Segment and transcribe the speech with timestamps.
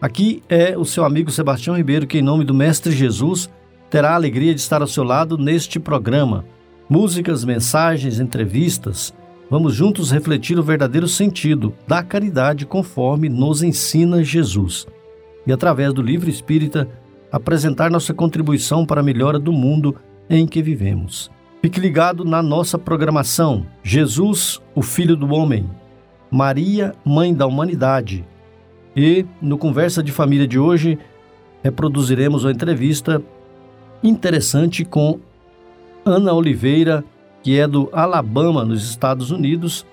[0.00, 3.50] Aqui é o seu amigo Sebastião Ribeiro que, em nome do Mestre Jesus,
[3.90, 6.44] terá a alegria de estar ao seu lado neste programa.
[6.88, 9.12] Músicas, mensagens, entrevistas.
[9.50, 14.86] Vamos juntos refletir o verdadeiro sentido da caridade conforme nos ensina Jesus.
[15.44, 16.88] E através do livro espírita,
[17.32, 19.96] apresentar nossa contribuição para a melhora do mundo
[20.30, 21.28] em que vivemos.
[21.60, 23.66] Fique ligado na nossa programação.
[23.82, 25.68] Jesus, o Filho do Homem.
[26.30, 28.24] Maria, Mãe da Humanidade
[28.98, 30.98] e no Conversa de Família de hoje,
[31.62, 33.22] reproduziremos uma entrevista
[34.02, 35.20] interessante com
[36.04, 37.04] Ana Oliveira,
[37.40, 39.86] que é do Alabama, nos Estados Unidos,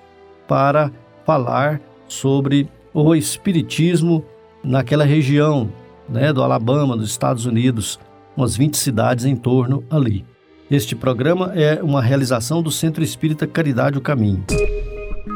[0.48, 0.90] para
[1.24, 4.24] falar sobre o Espiritismo
[4.64, 5.70] naquela região
[6.08, 8.00] né, do Alabama, dos Estados Unidos,
[8.36, 10.24] umas 20 cidades em torno ali.
[10.68, 14.44] Este programa é uma realização do Centro Espírita Caridade o Caminho.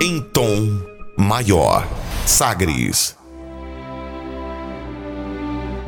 [0.03, 0.83] Em tom
[1.17, 1.87] maior,
[2.27, 3.20] Sagres.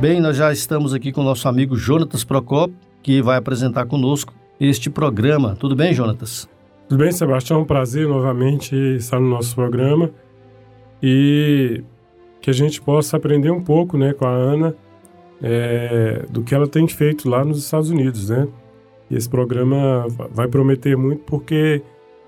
[0.03, 4.33] Bem, nós já estamos aqui com o nosso amigo Jonatas Procopio, que vai apresentar conosco
[4.59, 5.55] este programa.
[5.57, 6.45] Tudo bem, Jonatas?
[6.89, 7.61] Tudo bem, Sebastião?
[7.61, 10.11] Um prazer novamente estar no nosso programa
[11.01, 11.85] e
[12.41, 14.75] que a gente possa aprender um pouco né, com a Ana
[15.41, 18.45] é, do que ela tem feito lá nos Estados Unidos, né?
[19.09, 21.81] E esse programa vai prometer muito porque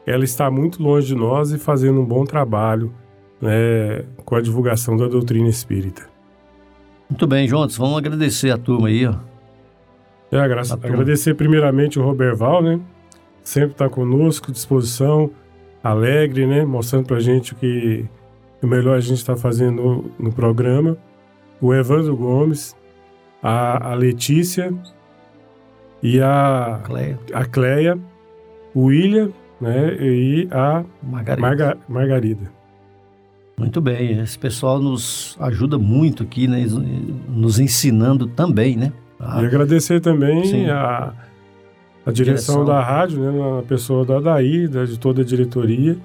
[0.08, 2.94] ela está muito longe de nós e fazendo um bom trabalho
[3.42, 6.14] né, com a divulgação da doutrina espírita.
[7.09, 9.16] Muito bem, Jonas, vamos agradecer a turma aí, ó.
[10.31, 12.80] É, agra agradecer primeiramente o Roberval, né?
[13.44, 15.30] Sempre está conosco, disposição,
[15.83, 16.66] alegre, né?
[16.66, 18.05] Mostrando pra gente o que
[18.61, 20.98] o melhor a gente está fazendo no, no, programa.
[21.61, 22.76] O Evandro Gomes,
[23.42, 24.73] a, a Letícia
[26.02, 27.20] e a Cleia.
[27.32, 27.99] a Cleia,
[28.73, 29.30] o William,
[29.61, 29.95] né?
[30.02, 31.48] E a Margarida.
[31.48, 32.55] Marga Margarida.
[33.58, 36.66] Muito bem, esse pessoal nos ajuda muito aqui, né,
[37.30, 38.92] nos ensinando também, né?
[39.20, 39.42] A...
[39.42, 41.14] E agradecer também a,
[42.05, 45.98] a direção, direção, da rádio, né, a pessoa da Daí, da, de toda a diretoria,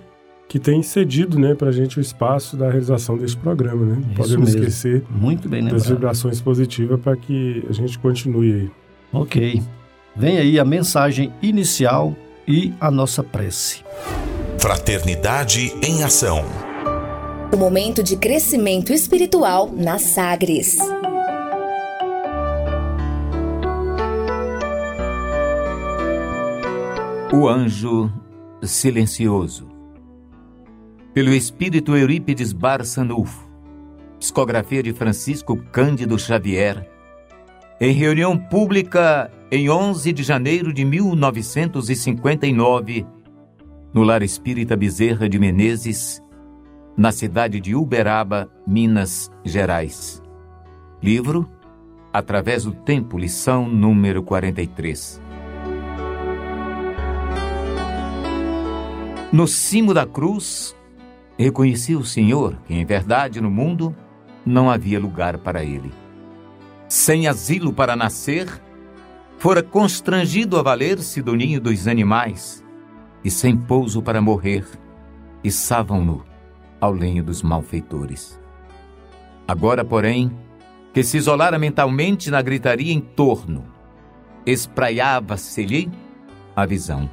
[0.49, 3.84] que tem cedido né, para a gente o espaço da realização desse programa.
[3.84, 4.03] Né?
[4.06, 4.61] Não podemos mesmo.
[4.61, 8.71] esquecer muito bem das vibrações positivas para que a gente continue aí.
[9.12, 9.62] Ok.
[10.17, 13.82] Vem aí a mensagem inicial e a nossa prece.
[14.59, 16.69] Fraternidade em Ação.
[17.53, 20.78] O momento de crescimento espiritual na Sagres.
[27.33, 28.09] O anjo
[28.62, 29.69] silencioso.
[31.12, 33.50] Pelo espírito Eurípides Barçanufo.
[34.21, 36.88] Psicografia de Francisco Cândido Xavier.
[37.81, 43.05] Em reunião pública em 11 de janeiro de 1959,
[43.93, 46.22] no Lar Espírita Bezerra de Menezes,
[47.00, 50.22] na cidade de Uberaba, Minas Gerais.
[51.03, 51.49] Livro
[52.12, 55.19] Através do Tempo, lição número 43.
[59.33, 60.77] No cimo da cruz,
[61.38, 63.97] reconheci o Senhor que, em verdade, no mundo
[64.44, 65.91] não havia lugar para ele.
[66.87, 68.47] Sem asilo para nascer,
[69.38, 72.62] fora constrangido a valer-se do ninho dos animais,
[73.25, 74.67] e sem pouso para morrer,
[75.43, 76.28] içavam-no
[76.81, 78.41] ao lenho dos malfeitores.
[79.47, 80.31] Agora, porém,
[80.93, 83.65] que se isolara mentalmente na gritaria em torno,
[84.47, 85.91] espraiava-se-lhe
[86.55, 87.09] a visão.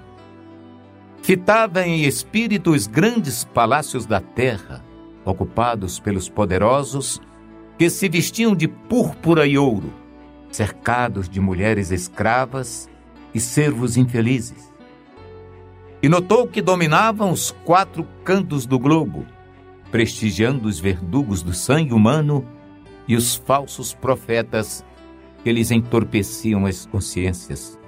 [1.22, 4.84] Fitava em espírito os grandes palácios da terra,
[5.26, 7.22] ocupados pelos poderosos
[7.78, 9.94] que se vestiam de púrpura e ouro,
[10.50, 12.90] cercados de mulheres escravas
[13.34, 14.72] e servos infelizes.
[16.02, 19.26] E notou que dominavam os quatro cantos do globo,
[19.92, 22.46] prestigiando os verdugos do sangue humano
[23.08, 24.84] e os falsos profetas
[25.44, 27.80] que lhes entorpeciam as consciências.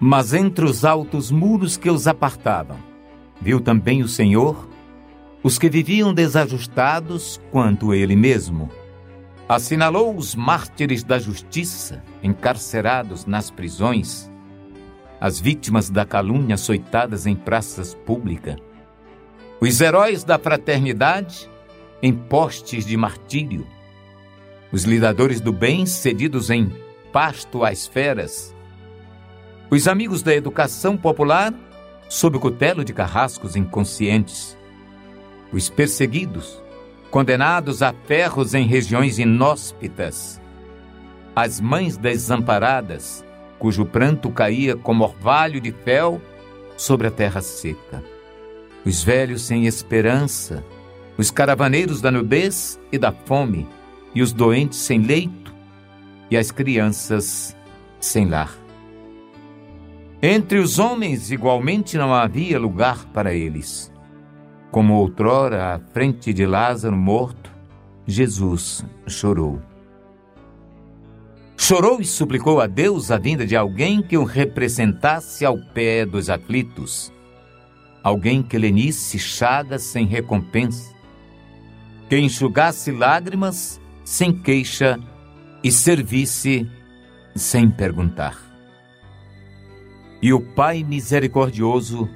[0.00, 2.76] Mas entre os altos muros que os apartavam,
[3.40, 4.68] viu também o Senhor
[5.44, 8.70] os que viviam desajustados quanto ele mesmo.
[9.48, 14.30] Assinalou os mártires da justiça, encarcerados nas prisões,
[15.20, 18.56] as vítimas da calúnia açoitadas em praças públicas
[19.62, 21.48] os heróis da fraternidade
[22.02, 23.64] em postes de martírio,
[24.72, 26.68] os lidadores do bem cedidos em
[27.12, 28.52] pasto às feras,
[29.70, 31.54] os amigos da educação popular
[32.08, 34.58] sob o cutelo de carrascos inconscientes,
[35.52, 36.60] os perseguidos,
[37.08, 40.40] condenados a ferros em regiões inóspitas,
[41.36, 43.24] as mães desamparadas,
[43.60, 46.20] cujo pranto caía como orvalho de fel
[46.76, 48.02] sobre a terra seca,
[48.84, 50.64] os velhos sem esperança,
[51.16, 53.68] os caravaneiros da nudez e da fome,
[54.14, 55.54] e os doentes sem leito,
[56.30, 57.56] e as crianças
[58.00, 58.52] sem lar.
[60.22, 63.92] Entre os homens, igualmente, não havia lugar para eles.
[64.70, 67.50] Como outrora, à frente de Lázaro morto,
[68.06, 69.60] Jesus chorou.
[71.56, 76.30] Chorou e suplicou a Deus a vinda de alguém que o representasse ao pé dos
[76.30, 77.12] aflitos,
[78.02, 80.92] alguém que lenisse chagas sem recompensa,
[82.08, 84.98] que enxugasse lágrimas sem queixa
[85.62, 86.68] e servisse
[87.34, 88.36] sem perguntar.
[90.20, 92.08] E o Pai misericordioso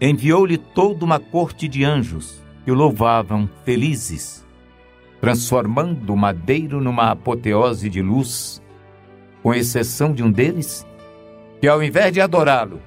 [0.00, 4.44] enviou-lhe toda uma corte de anjos que o louvavam felizes,
[5.20, 8.62] transformando o madeiro numa apoteose de luz,
[9.42, 10.86] com exceção de um deles,
[11.60, 12.80] que ao invés de adorá-lo,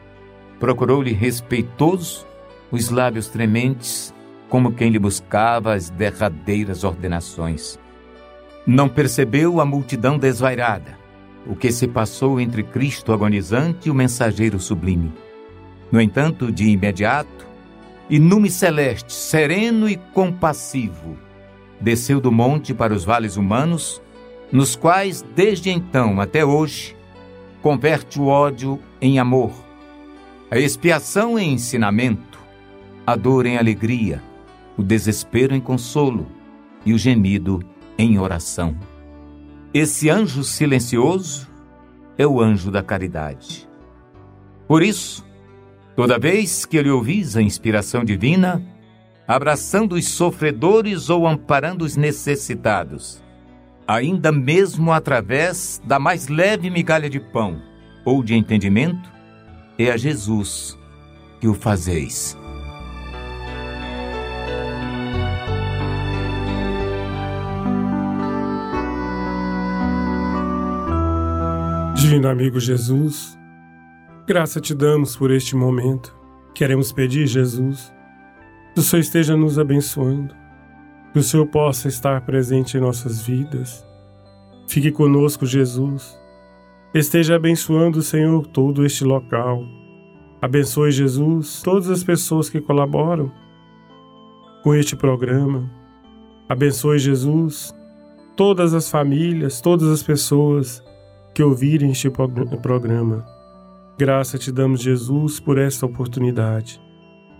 [0.60, 2.28] procurou-lhe respeitoso
[2.72, 4.14] os lábios trementes,
[4.50, 7.80] como quem lhe buscava as derradeiras ordenações.
[8.66, 10.98] Não percebeu a multidão desvairada,
[11.46, 15.12] o que se passou entre Cristo agonizante e o mensageiro sublime.
[15.92, 17.48] No entanto, de imediato,
[18.10, 21.18] e nume celeste, sereno e compassivo,
[21.80, 24.02] desceu do monte para os vales humanos,
[24.52, 26.96] nos quais, desde então até hoje,
[27.62, 29.52] converte o ódio em amor,
[30.50, 32.29] a expiação em ensinamento,
[33.10, 34.22] a dor em alegria,
[34.78, 36.28] o desespero em consolo
[36.86, 37.60] e o gemido
[37.98, 38.78] em oração.
[39.74, 41.48] Esse anjo silencioso
[42.20, 43.68] é o anjo da caridade.
[44.68, 45.26] Por isso,
[45.96, 48.64] toda vez que ele ouvis a inspiração divina,
[49.28, 53.24] abraçando os sofredores ou amparando os necessitados,
[53.88, 57.60] ainda mesmo através da mais leve migalha de pão
[58.06, 59.10] ou de entendimento,
[59.80, 60.78] é a Jesus
[61.42, 62.39] que o fazeis.
[72.00, 73.38] Divino amigo Jesus,
[74.26, 76.16] graça te damos por este momento.
[76.56, 77.94] Queremos pedir, Jesus,
[78.74, 80.34] que o Senhor esteja nos abençoando,
[81.12, 83.86] que o Senhor possa estar presente em nossas vidas.
[84.66, 86.18] Fique conosco, Jesus.
[86.94, 89.62] Esteja abençoando, Senhor, todo este local.
[90.42, 93.30] Abençoe, Jesus, todas as pessoas que colaboram
[94.64, 95.70] com este programa.
[96.48, 97.76] Abençoe, Jesus,
[98.38, 100.82] todas as famílias, todas as pessoas
[101.40, 103.26] que ouvirem este programa.
[103.98, 106.82] Graça te damos, Jesus, por esta oportunidade.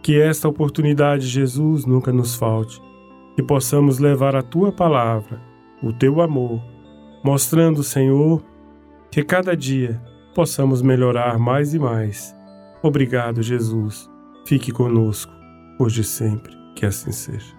[0.02, 2.82] Que esta oportunidade, Jesus, nunca nos falte.
[3.36, 5.42] Que possamos levar a tua palavra,
[5.84, 6.64] o teu amor,
[7.26, 8.42] mostrando, Senhor,
[9.12, 10.02] que cada dia
[10.34, 12.34] possamos melhorar mais e mais.
[12.82, 14.10] Obrigado, Jesus.
[14.48, 15.34] Fique conosco,
[15.78, 16.54] hoje e sempre.
[16.74, 17.59] Que assim seja.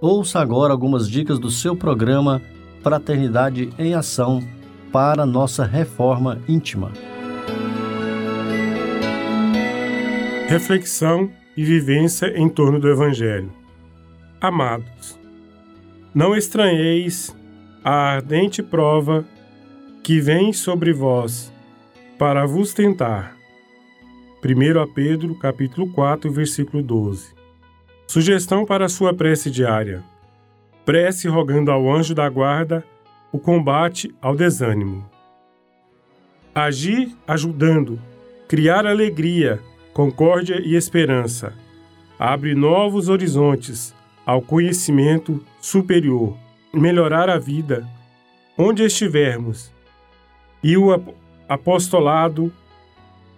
[0.00, 2.42] Ouça agora algumas dicas do seu programa
[2.82, 4.46] Fraternidade em Ação
[4.92, 6.92] para nossa reforma íntima.
[10.48, 13.50] Reflexão e vivência em torno do Evangelho.
[14.38, 15.18] Amados,
[16.14, 17.34] não estranheis
[17.82, 19.24] a ardente prova
[20.02, 21.50] que vem sobre vós
[22.18, 23.34] para vos tentar.
[24.44, 27.35] 1 Pedro capítulo 4, versículo 12.
[28.06, 30.02] Sugestão para sua prece diária:
[30.84, 32.84] prece rogando ao anjo da guarda
[33.32, 35.08] o combate ao desânimo.
[36.54, 38.00] Agir ajudando,
[38.48, 39.60] criar alegria,
[39.92, 41.52] concórdia e esperança.
[42.18, 43.94] Abre novos horizontes
[44.24, 46.36] ao conhecimento superior,
[46.72, 47.86] melhorar a vida
[48.56, 49.70] onde estivermos.
[50.62, 50.88] E o
[51.48, 52.50] apostolado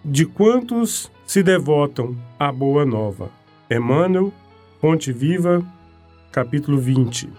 [0.03, 3.29] de quantos se devotam à boa nova.
[3.69, 4.33] Emmanuel,
[4.81, 5.61] Fonte Viva,
[6.31, 7.29] capítulo 20.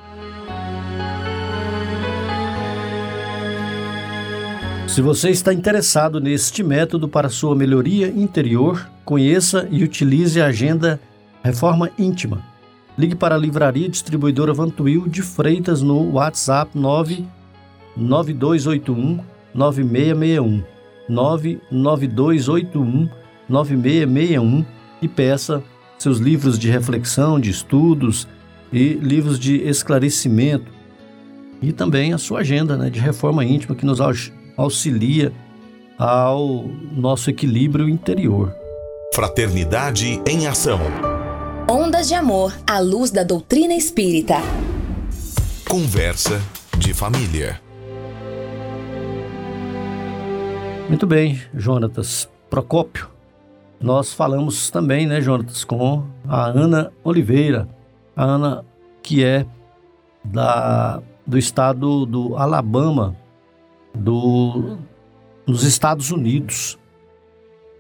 [4.87, 11.01] Se você está interessado neste método para sua melhoria interior, conheça e utilize a agenda
[11.43, 12.45] Reforma Íntima.
[12.99, 19.19] Ligue para a Livraria Distribuidora Vantuil de Freitas no WhatsApp 99281
[19.55, 20.63] 9661
[21.09, 23.09] 99281
[23.49, 24.63] 9661
[25.01, 25.65] e peça
[26.01, 28.27] seus livros de reflexão, de estudos
[28.73, 30.73] e livros de esclarecimento
[31.61, 33.99] e também a sua agenda né, de reforma íntima que nos
[34.57, 35.31] auxilia
[35.99, 38.55] ao nosso equilíbrio interior.
[39.15, 40.81] Fraternidade em Ação.
[41.69, 44.37] Ondas de Amor à luz da doutrina espírita.
[45.69, 46.41] Conversa
[46.79, 47.61] de família.
[50.89, 53.20] Muito bem, Jonatas Procópio.
[53.81, 57.67] Nós falamos também, né, Jonatas, com a Ana Oliveira.
[58.15, 58.65] A Ana,
[59.03, 59.47] que é
[60.23, 63.17] da, do estado do Alabama,
[63.95, 64.77] do,
[65.47, 66.79] nos Estados Unidos.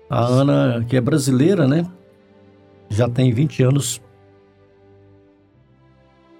[0.08, 1.86] A Ana, que é brasileira, né?
[2.88, 4.00] Já tem 20 anos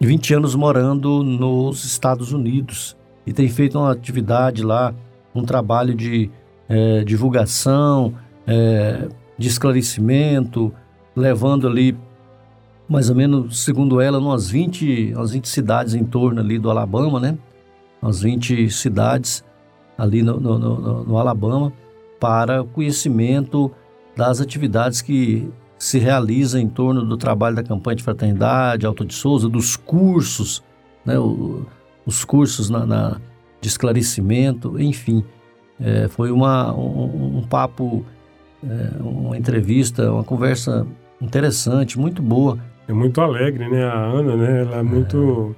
[0.01, 4.95] 20 anos morando nos Estados Unidos e tem feito uma atividade lá,
[5.35, 6.31] um trabalho de
[6.67, 8.15] é, divulgação,
[8.47, 9.09] é,
[9.41, 10.71] de esclarecimento,
[11.17, 11.97] levando ali,
[12.87, 17.19] mais ou menos, segundo ela, umas 20, umas 20 cidades em torno ali do Alabama,
[17.19, 17.39] né?
[18.03, 19.43] Umas 20 cidades
[19.97, 21.73] ali no, no, no, no Alabama
[22.21, 23.71] para conhecimento
[24.15, 29.15] das atividades que se realizam em torno do trabalho da campanha de fraternidade, Alto de
[29.15, 30.63] Souza, dos cursos,
[31.03, 31.65] né, o,
[32.05, 33.21] os cursos na, na,
[33.59, 35.25] de esclarecimento, enfim.
[35.81, 38.05] É, foi uma, um, um papo,
[38.65, 40.87] é, uma entrevista, uma conversa
[41.21, 42.59] interessante, muito boa.
[42.89, 43.85] É muito alegre, né?
[43.85, 44.61] A Ana, né?
[44.63, 45.55] Ela é muito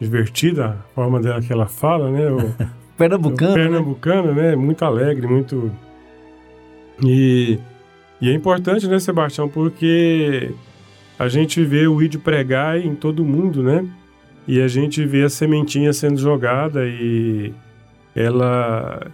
[0.00, 0.04] é.
[0.04, 2.30] divertida, a forma dela que ela fala, né?
[2.30, 2.54] O,
[2.96, 3.54] Pernambucana.
[3.54, 4.56] Pernambucana, né?
[4.56, 5.72] Muito alegre, muito.
[7.04, 7.58] E,
[8.20, 9.48] e é importante, né, Sebastião?
[9.48, 10.52] Porque
[11.18, 13.86] a gente vê o ídio pregar em todo mundo, né?
[14.46, 17.52] E a gente vê a sementinha sendo jogada e
[18.14, 19.10] ela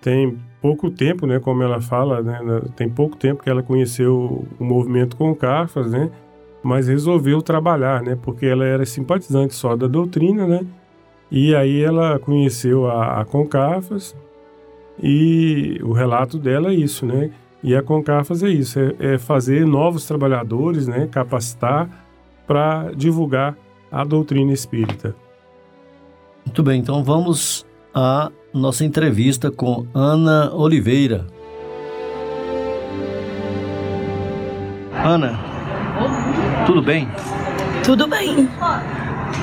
[0.00, 2.40] tem pouco tempo, né, como ela fala, né,
[2.76, 6.10] tem pouco tempo que ela conheceu o movimento com Carfas, né,
[6.62, 10.66] mas resolveu trabalhar, né, porque ela era simpatizante só da doutrina, né,
[11.30, 14.16] e aí ela conheceu a, a Concafas
[15.00, 17.30] e o relato dela é isso, né?
[17.62, 21.06] E a Concafas é isso, é, é fazer novos trabalhadores, né?
[21.10, 21.88] Capacitar
[22.46, 23.56] para divulgar
[23.90, 25.14] a doutrina espírita.
[26.46, 27.66] Muito bem, então vamos
[27.98, 31.26] à nossa entrevista com Ana Oliveira.
[35.04, 35.36] Ana,
[36.64, 37.08] tudo bem?
[37.82, 38.48] Tudo bem.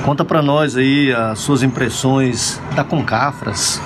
[0.06, 3.78] Conta para nós aí as suas impressões da Concafras.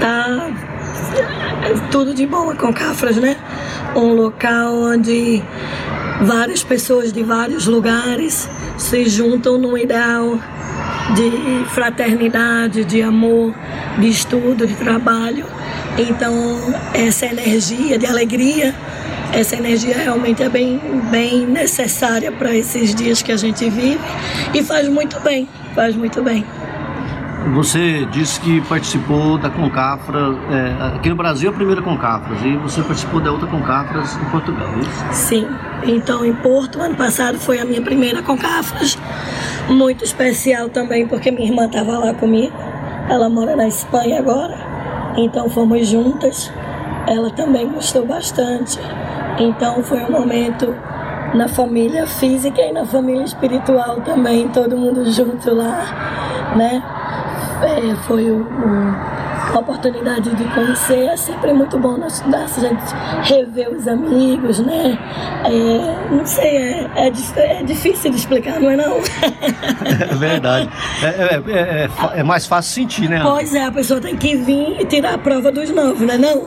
[0.00, 0.50] Tá
[1.92, 3.36] tudo de bom a Concafras, né?
[3.94, 5.44] Um local onde
[6.22, 10.40] várias pessoas de vários lugares se juntam num ideal
[11.14, 13.54] de fraternidade, de amor,
[13.98, 15.46] de estudo, de trabalho.
[15.98, 16.58] Então,
[16.94, 18.74] essa energia de alegria
[19.32, 24.00] essa energia realmente é bem, bem necessária para esses dias que a gente vive
[24.54, 26.44] e faz muito bem, faz muito bem.
[27.54, 30.18] Você disse que participou da Concafra,
[30.50, 34.68] é, aqui no Brasil a primeira Concafras, e você participou da outra Concafras em Portugal,
[34.68, 35.04] é isso?
[35.12, 35.46] Sim,
[35.84, 38.98] então em Porto, ano passado foi a minha primeira Concafras,
[39.68, 42.52] muito especial também porque minha irmã estava lá comigo,
[43.08, 44.56] ela mora na Espanha agora,
[45.16, 46.52] então fomos juntas,
[47.06, 48.78] ela também gostou bastante.
[49.38, 50.74] Então foi um momento
[51.34, 56.82] na família física e na família espiritual também, todo mundo junto lá, né?
[57.62, 63.32] É, foi o, o a oportunidade de conhecer é sempre muito bom nós a gente
[63.32, 64.98] rever os amigos, né?
[65.44, 68.98] É, não sei, é, é, é, difícil de explicar, não é não?
[69.88, 70.68] É verdade.
[71.02, 73.20] É, é, é, é, mais fácil sentir, né?
[73.22, 76.46] Pois é, a pessoa tem que vir e tirar a prova dos novos, né não?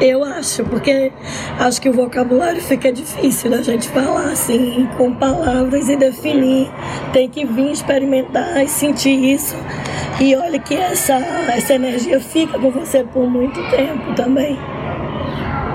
[0.00, 1.10] Eu acho, porque
[1.58, 6.70] acho que o vocabulário fica difícil da gente falar assim, com palavras e definir.
[7.12, 9.56] Tem que vir experimentar e sentir isso.
[10.20, 14.58] E olha que essa, essa energia fica com você por muito tempo também.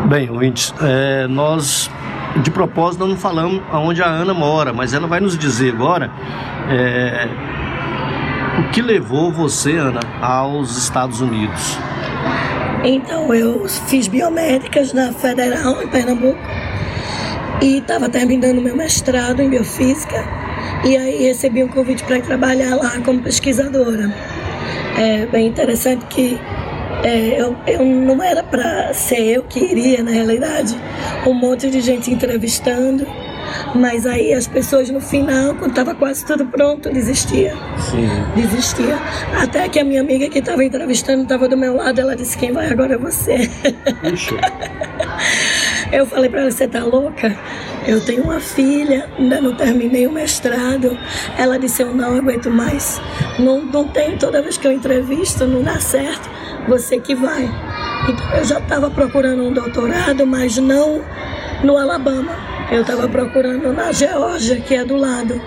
[0.05, 1.89] Bem, ouvintes, é, nós
[2.43, 6.11] de propósito não falamos aonde a Ana mora, mas ela vai nos dizer agora
[6.69, 7.27] é,
[8.59, 11.77] o que levou você, Ana, aos Estados Unidos.
[12.83, 16.39] Então eu fiz biomédicas na Federal, em Pernambuco,
[17.61, 20.25] e estava terminando meu mestrado em biofísica,
[20.83, 24.11] e aí recebi um convite para trabalhar lá como pesquisadora.
[24.97, 26.39] É bem interessante que
[27.03, 30.75] é, eu, eu não era para ser eu que iria, na realidade,
[31.25, 33.05] um monte de gente entrevistando,
[33.75, 37.53] mas aí as pessoas no final, quando estava quase tudo pronto, desistia.
[37.77, 38.09] Sim.
[38.35, 38.97] Desistia.
[39.41, 42.51] Até que a minha amiga que estava entrevistando estava do meu lado, ela disse: Quem
[42.51, 43.49] vai agora é você.
[44.01, 44.35] Puxa.
[45.91, 47.37] Eu falei para ela: Você tá louca?
[47.85, 50.97] Eu tenho uma filha, ainda não terminei o mestrado.
[51.37, 53.01] Ela disse: Eu não aguento mais.
[53.39, 56.29] Não, não tem, toda vez que eu entrevisto, não dá certo.
[56.67, 57.49] Você que vai.
[58.07, 61.01] Então eu já estava procurando um doutorado, mas não
[61.63, 62.50] no Alabama.
[62.71, 65.39] Eu estava procurando na Geórgia, que é do lado.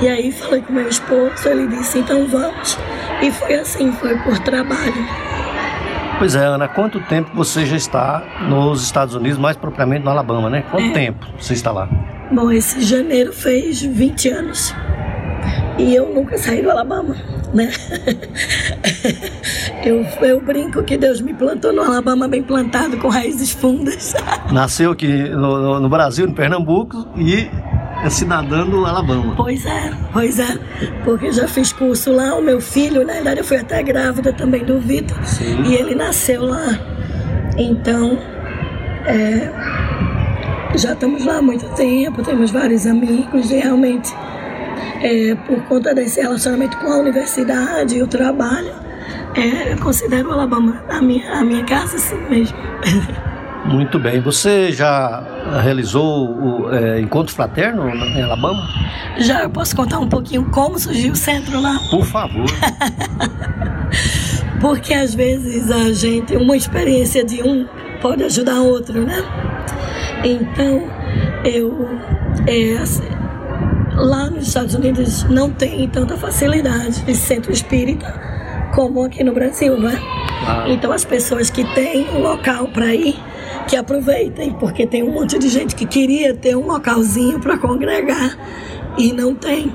[0.00, 2.78] E aí falei com meu esposo, ele disse: Então vamos.
[3.22, 5.06] E foi assim, foi por trabalho.
[6.18, 10.50] Pois é, Ana, quanto tempo você já está nos Estados Unidos, mais propriamente no Alabama,
[10.50, 10.62] né?
[10.70, 10.92] Quanto É.
[10.92, 11.88] tempo você está lá?
[12.30, 14.74] Bom, esse janeiro fez 20 anos.
[15.78, 17.16] E eu nunca saí do Alabama,
[17.54, 17.70] né?
[19.84, 24.14] Eu, eu brinco que Deus me plantou no Alabama bem plantado, com raízes fundas.
[24.52, 27.48] Nasceu aqui no, no- no Brasil, em Pernambuco, e
[28.04, 29.34] é cidadã do Alabama.
[29.36, 30.58] Pois é, pois é.
[31.04, 34.64] Porque já fiz curso lá, o meu filho, na verdade, eu fui até grávida também
[34.64, 35.16] do Vitor.
[35.24, 35.62] Sim.
[35.64, 36.78] E ele nasceu lá.
[37.56, 38.18] Então,
[39.06, 39.50] é,
[40.76, 44.12] já estamos lá há muito tempo, temos vários amigos e realmente,
[45.02, 48.72] é, por conta desse relacionamento com a universidade e o trabalho,
[49.40, 52.56] é, eu considero o Alabama a minha, a minha casa assim mesmo.
[53.64, 54.20] Muito bem.
[54.20, 55.22] Você já
[55.62, 58.66] realizou o é, encontro fraterno em Alabama?
[59.18, 61.78] Já eu posso contar um pouquinho como surgiu o centro lá?
[61.90, 62.46] Por favor.
[64.60, 67.66] Porque às vezes a gente, uma experiência de um
[68.00, 69.22] pode ajudar outro, né?
[70.24, 70.82] Então,
[71.44, 71.88] eu.
[72.46, 73.08] é, assim,
[73.94, 78.29] lá nos Estados Unidos não tem tanta facilidade de centro espírita
[78.74, 79.98] como aqui no Brasil, não é?
[80.46, 83.16] Ah, Então, as pessoas que têm um local para ir,
[83.68, 88.36] que aproveitem, porque tem um monte de gente que queria ter um localzinho para congregar
[88.98, 89.72] e não tem.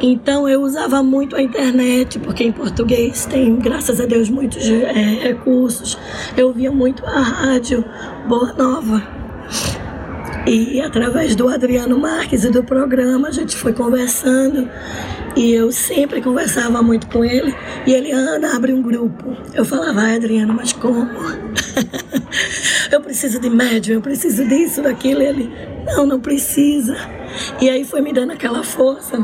[0.00, 5.20] Então eu usava muito a internet, porque em português tem, graças a Deus, muitos eh,
[5.22, 5.98] recursos.
[6.36, 7.84] Eu ouvia muito a rádio
[8.26, 9.02] Boa Nova.
[10.46, 14.68] E através do Adriano Marques e do programa, a gente foi conversando.
[15.36, 17.54] E eu sempre conversava muito com ele.
[17.86, 19.36] E ele, Ana, abre um grupo.
[19.54, 21.08] Eu falava, ai, Adriano, mas como?
[22.90, 25.22] eu preciso de médium, eu preciso disso, daquilo.
[25.22, 25.52] E ele,
[25.86, 26.96] não, não precisa.
[27.60, 29.18] E aí foi me dando aquela força.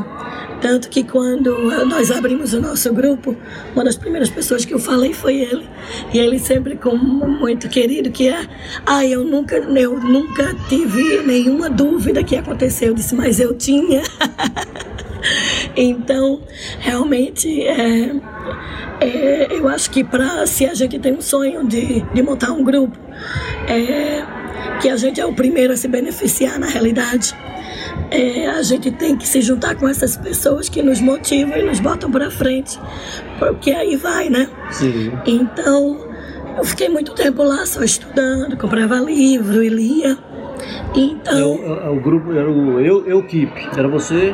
[0.61, 3.35] Tanto que quando nós abrimos o nosso grupo,
[3.75, 5.67] uma das primeiras pessoas que eu falei foi ele.
[6.13, 8.47] E ele sempre com muito querido, que é,
[8.85, 12.89] ah, eu nunca, eu nunca tive nenhuma dúvida que aconteceu.
[12.89, 14.01] Eu disse, mas eu tinha.
[15.75, 16.41] então,
[16.79, 18.11] realmente, é,
[19.01, 22.63] é, eu acho que para se a gente tem um sonho de, de montar um
[22.63, 22.97] grupo,
[23.67, 24.23] é,
[24.81, 27.35] que a gente é o primeiro a se beneficiar na realidade.
[28.11, 31.79] É, a gente tem que se juntar com essas pessoas que nos motivam e nos
[31.79, 32.79] botam para frente,
[33.39, 34.47] porque aí vai, né?
[34.71, 35.11] sim.
[35.25, 35.97] Então,
[36.57, 40.17] eu fiquei muito tempo lá só estudando, comprava livro e lia.
[40.95, 43.51] Então, Eu- o grupo era o Eu, eu Keep.
[43.77, 44.33] Era você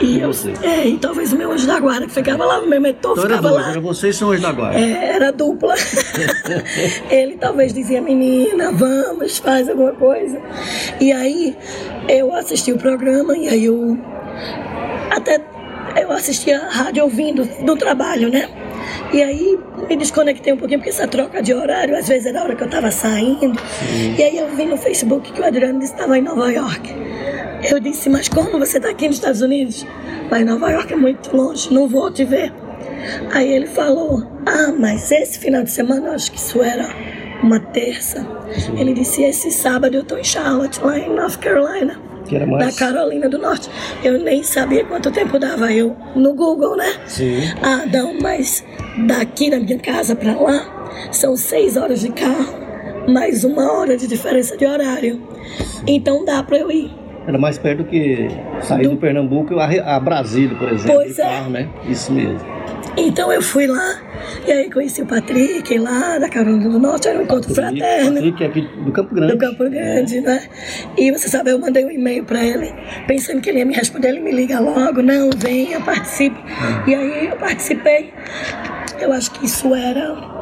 [0.00, 0.30] e, eu,
[0.62, 3.28] é, e talvez o meu anjo da guarda, que ficava lá, o meu mentor era
[3.28, 3.70] ficava lá.
[3.70, 4.78] era você e seu anjo da guarda.
[4.78, 5.74] É, era dupla.
[7.10, 10.40] Ele talvez dizia, menina, vamos, faz alguma coisa.
[11.00, 11.56] E aí
[12.08, 13.98] eu assisti o programa e aí eu
[15.10, 15.40] até
[16.00, 18.48] eu assistia a rádio ouvindo no trabalho, né?
[19.12, 22.44] E aí me desconectei um pouquinho, porque essa troca de horário, às vezes era a
[22.44, 23.58] hora que eu estava saindo.
[24.18, 26.94] E aí eu vi no Facebook que o Adriano estava em Nova York.
[27.70, 29.86] Eu disse, mas como você está aqui nos Estados Unidos?
[30.30, 32.52] Mas Nova York é muito longe, não vou te ver.
[33.32, 36.88] Aí ele falou, ah, mas esse final de semana, acho que isso era
[37.42, 38.26] uma terça.
[38.76, 42.00] Ele disse, esse sábado eu estou em Charlotte, lá em North Carolina.
[42.26, 42.76] Que era Da mais.
[42.76, 43.68] Carolina do Norte.
[44.02, 46.90] Eu nem sabia quanto tempo dava eu no Google, né?
[47.06, 47.40] Sim.
[47.62, 48.64] Ah, não, mas
[49.06, 52.54] daqui da minha casa para lá são seis horas de carro,
[53.08, 55.22] mais uma hora de diferença de horário.
[55.86, 56.90] Então dá para eu ir.
[57.26, 58.28] Era mais perto que
[58.62, 60.96] sair do Pernambuco a, a Brasília, por exemplo.
[60.96, 61.22] Pois é.
[61.22, 61.68] carro, né?
[61.88, 62.54] Isso mesmo.
[62.96, 64.00] Então eu fui lá
[64.46, 68.14] e aí conheci o Patrick lá da Carolina do Norte, era um encontro fraterno.
[68.14, 69.32] Patrick aqui do Campo Grande.
[69.32, 70.42] do Campo Grande, né?
[70.96, 72.72] E você sabe, eu mandei um e-mail para ele,
[73.08, 76.38] pensando que ele ia me responder, ele me liga logo, não, venha, participe.
[76.86, 78.12] E aí eu participei.
[79.00, 80.33] Eu acho que isso era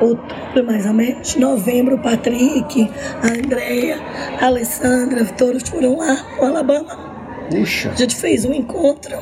[0.00, 2.90] outubro mais ou menos, novembro o Patrick,
[3.22, 3.98] a Andrea,
[4.40, 7.06] a Alessandra, todos foram lá no Alabama.
[7.50, 7.90] Puxa.
[7.90, 9.16] A gente fez um encontro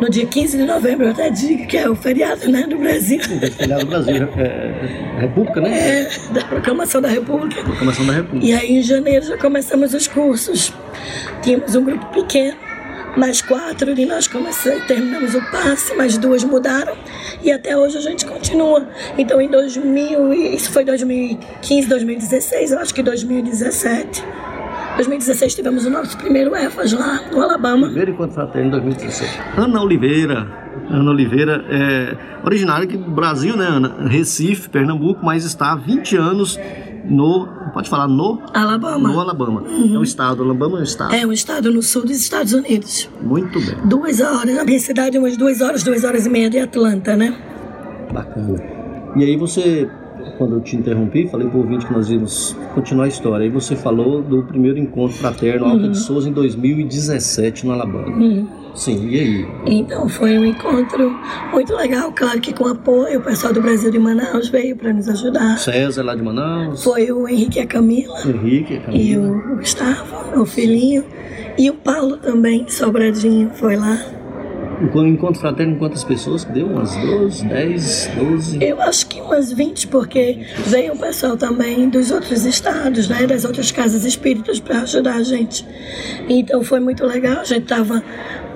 [0.00, 3.20] no dia 15 de novembro, eu até digo que é o feriado né, do Brasil.
[3.20, 5.78] Feriado do Brasil, é, é, República, né?
[5.78, 7.62] É, da proclamação da República.
[7.62, 8.46] Proclamação da República.
[8.46, 10.72] E aí em janeiro já começamos os cursos.
[11.42, 12.56] Tínhamos um grupo pequeno,
[13.16, 16.96] mais quatro, e nós começamos, terminamos o passe, mais duas mudaram.
[17.42, 18.86] E até hoje a gente continua.
[19.18, 24.24] Então em 2000, isso foi 2015, 2016, eu acho que 2017
[24.96, 27.86] 2016 tivemos o nosso primeiro EFAS lá no Alabama.
[27.86, 29.38] Primeiro encontro fraterno em 2016.
[29.56, 30.46] Ana Oliveira.
[30.90, 34.08] Ana Oliveira é originária aqui do Brasil, né, Ana?
[34.08, 36.58] Recife, Pernambuco, mas está há 20 anos
[37.04, 37.48] no.
[37.72, 38.42] Pode falar no?
[38.52, 39.08] Alabama.
[39.08, 39.62] No Alabama.
[39.62, 39.94] Uhum.
[39.94, 40.42] É um estado.
[40.42, 41.14] Alabama é um estado.
[41.14, 43.08] É um estado no sul dos Estados Unidos.
[43.22, 43.76] Muito bem.
[43.86, 44.54] Duas horas.
[44.54, 47.36] Na minha cidade, umas duas horas, duas horas e meia de Atlanta, né?
[48.12, 48.62] Bacana.
[49.16, 49.88] E aí você
[50.36, 53.44] quando eu te interrompi, falei para o ouvinte que nós íamos continuar a história.
[53.44, 55.90] Aí você falou do primeiro encontro fraterno Alta uhum.
[55.90, 58.16] de Souza em 2017 no Alabama.
[58.16, 58.48] Uhum.
[58.74, 59.48] Sim, e aí?
[59.66, 61.18] Então foi um encontro
[61.52, 65.08] muito legal, claro que com apoio, o pessoal do Brasil de Manaus veio para nos
[65.08, 65.58] ajudar.
[65.58, 66.82] César lá de Manaus?
[66.84, 68.18] Foi o Henrique e a Camila.
[68.26, 69.02] Henrique e a Camila.
[69.02, 71.04] E o Gustavo, o filhinho.
[71.58, 73.98] E o Paulo também, Sobradinho, foi lá.
[74.82, 76.44] Encontro fraterno, quantas pessoas?
[76.44, 78.64] Deu umas 12, 10, 12?
[78.64, 83.44] Eu acho que umas 20, porque veio o pessoal também dos outros estados, né, das
[83.44, 85.66] outras casas espíritas para ajudar a gente.
[86.26, 88.02] Então foi muito legal, a gente estava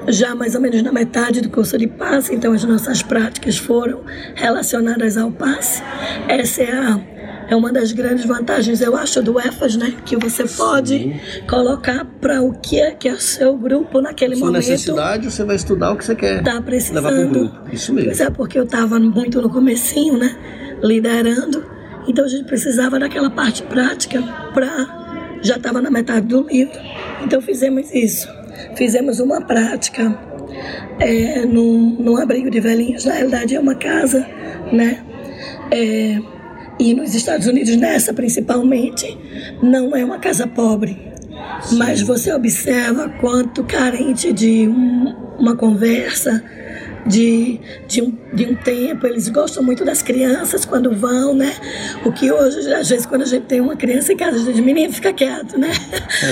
[0.09, 4.03] já mais ou menos na metade do curso de passe, então as nossas práticas foram
[4.35, 5.83] relacionadas ao passe.
[6.29, 7.15] Essa é a
[7.49, 9.95] é uma das grandes vantagens, eu acho, do EFAS, né?
[10.05, 11.21] Que você pode Sim.
[11.49, 14.67] colocar para o que é que é o seu grupo naquele Sua momento.
[14.67, 16.43] necessidade, você vai estudar o que você quer.
[16.43, 17.05] Tá precisando.
[17.05, 17.71] Levar pro grupo.
[17.71, 18.11] Isso mesmo.
[18.11, 20.35] Pois é, porque eu estava muito no comecinho, né?
[20.83, 21.65] Liderando.
[22.07, 26.79] Então a gente precisava daquela parte prática para já estava na metade do livro.
[27.23, 28.27] Então fizemos isso.
[28.77, 30.19] Fizemos uma prática
[30.99, 33.05] é, num, num abrigo de velhinhos.
[33.05, 34.27] Na realidade é uma casa,
[34.73, 35.03] né?
[35.71, 36.19] É,
[36.79, 39.17] e nos Estados Unidos, nessa principalmente,
[39.63, 40.99] não é uma casa pobre.
[41.73, 46.43] Mas você observa quanto carente de um, uma conversa,
[47.07, 49.07] de, de, um, de um tempo.
[49.07, 51.53] Eles gostam muito das crianças quando vão, né?
[52.05, 54.63] O que hoje, às vezes, quando a gente tem uma criança em casa, a gente,
[54.63, 55.71] menino, fica quieto, né?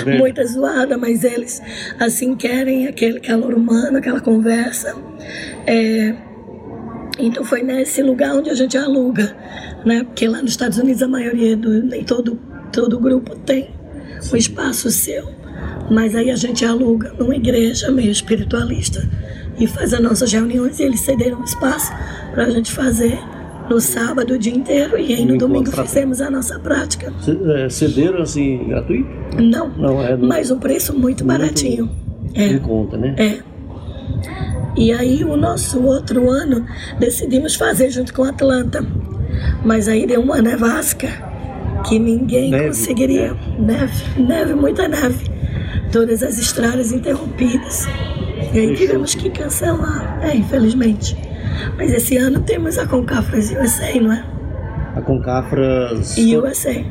[0.06, 1.60] É Muita zoada, mas eles,
[1.98, 4.94] assim, querem aquele calor humano, aquela conversa.
[5.66, 6.14] É,
[7.18, 9.36] então foi nesse lugar onde a gente aluga,
[9.84, 10.04] né?
[10.04, 12.40] Porque lá nos Estados Unidos a maioria do nem todo
[12.72, 13.68] todo grupo tem
[14.32, 15.28] um espaço seu,
[15.90, 19.06] mas aí a gente aluga numa igreja meio espiritualista
[19.58, 21.92] e faz as nossas reuniões e eles cederam um espaço
[22.32, 23.18] para a gente fazer
[23.68, 27.12] no sábado o dia inteiro e aí no domingo fizemos a nossa prática.
[27.56, 29.08] É, cederam assim gratuito?
[29.40, 31.90] Não, não é, mas um preço muito, muito baratinho.
[32.34, 32.46] É.
[32.46, 33.14] Em conta, né?
[33.18, 33.52] É.
[34.76, 36.66] E aí o nosso outro ano
[36.98, 38.84] decidimos fazer junto com Atlanta.
[39.64, 41.08] Mas aí deu uma nevasca
[41.88, 43.36] que ninguém neve, conseguiria.
[43.58, 45.30] Neve, neve, muita neve.
[45.90, 47.86] Todas as estradas interrompidas.
[48.52, 51.16] E aí tivemos que cancelar, é, infelizmente.
[51.76, 54.24] Mas esse ano temos a Concafras USA, não é?
[54.94, 56.16] A Concafras.
[56.18, 56.84] USA.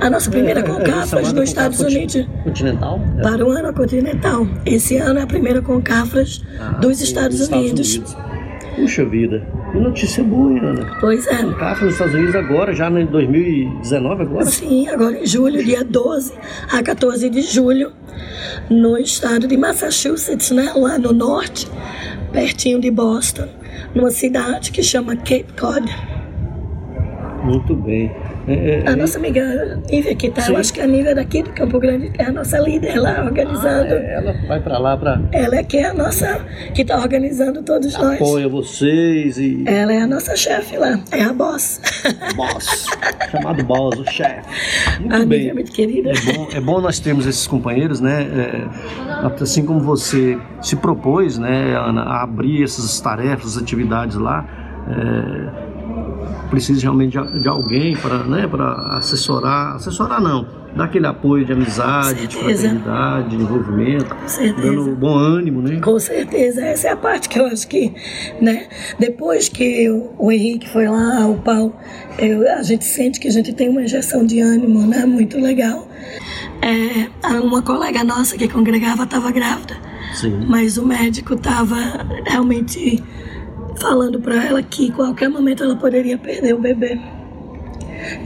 [0.00, 2.26] A nossa primeira é, Concafras é nos Estados Unidos.
[2.44, 3.00] Continental?
[3.18, 3.22] É.
[3.22, 4.46] Para o ano continental.
[4.64, 7.88] Esse ano é a primeira Concafras ah, dos Estados, dos Unidos.
[7.88, 8.29] Estados Unidos.
[8.76, 10.96] Puxa vida, que notícia boa, hein, Ana?
[11.00, 11.42] Pois é.
[11.42, 14.46] Concafras nos Estados Unidos agora, já em 2019 agora?
[14.46, 16.32] Sim, agora em julho, dia 12
[16.70, 17.92] a 14 de julho,
[18.70, 21.68] no estado de Massachusetts, né, lá no norte,
[22.32, 23.48] pertinho de Boston,
[23.94, 25.84] numa cidade que chama Cape Cod.
[27.44, 28.10] Muito bem.
[28.50, 31.78] É, a nossa amiga Nívia que está, eu acho que a Nívia daqui do Campo
[31.78, 33.94] Grande é a nossa líder lá organizando.
[33.94, 35.22] Ah, é, ela vai para lá para.
[35.32, 38.20] Ela é que é a nossa que está organizando todos Apoia nós.
[38.20, 39.64] Apoia vocês e.
[39.66, 41.80] Ela é a nossa chefe lá, é a boss.
[42.36, 42.86] Boss,
[43.30, 44.48] chamado boss, o chefe.
[45.00, 45.26] Muito a bem.
[45.26, 46.10] Nívia é muito querida.
[46.10, 48.22] É bom, é bom nós termos esses companheiros, né?
[48.22, 54.46] É, assim como você se propôs, né, Ana, a abrir essas tarefas, essas atividades lá.
[54.88, 55.69] É,
[56.50, 61.52] precisa realmente de, de alguém para né, para assessorar, assessorar não, dar aquele apoio de
[61.52, 64.14] amizade, de fraternidade, de envolvimento,
[64.60, 65.80] dando bom ânimo, né?
[65.80, 67.94] Com certeza, essa é a parte que eu acho que,
[68.40, 68.66] né,
[68.98, 71.74] depois que o, o Henrique foi lá, o Paulo,
[72.18, 75.88] eu, a gente sente que a gente tem uma injeção de ânimo, né, muito legal.
[76.62, 77.08] É,
[77.40, 79.76] uma colega nossa que congregava estava grávida,
[80.14, 80.44] Sim.
[80.46, 81.76] mas o médico estava
[82.26, 83.02] realmente
[83.80, 87.00] falando para ela que em qualquer momento ela poderia perder o bebê.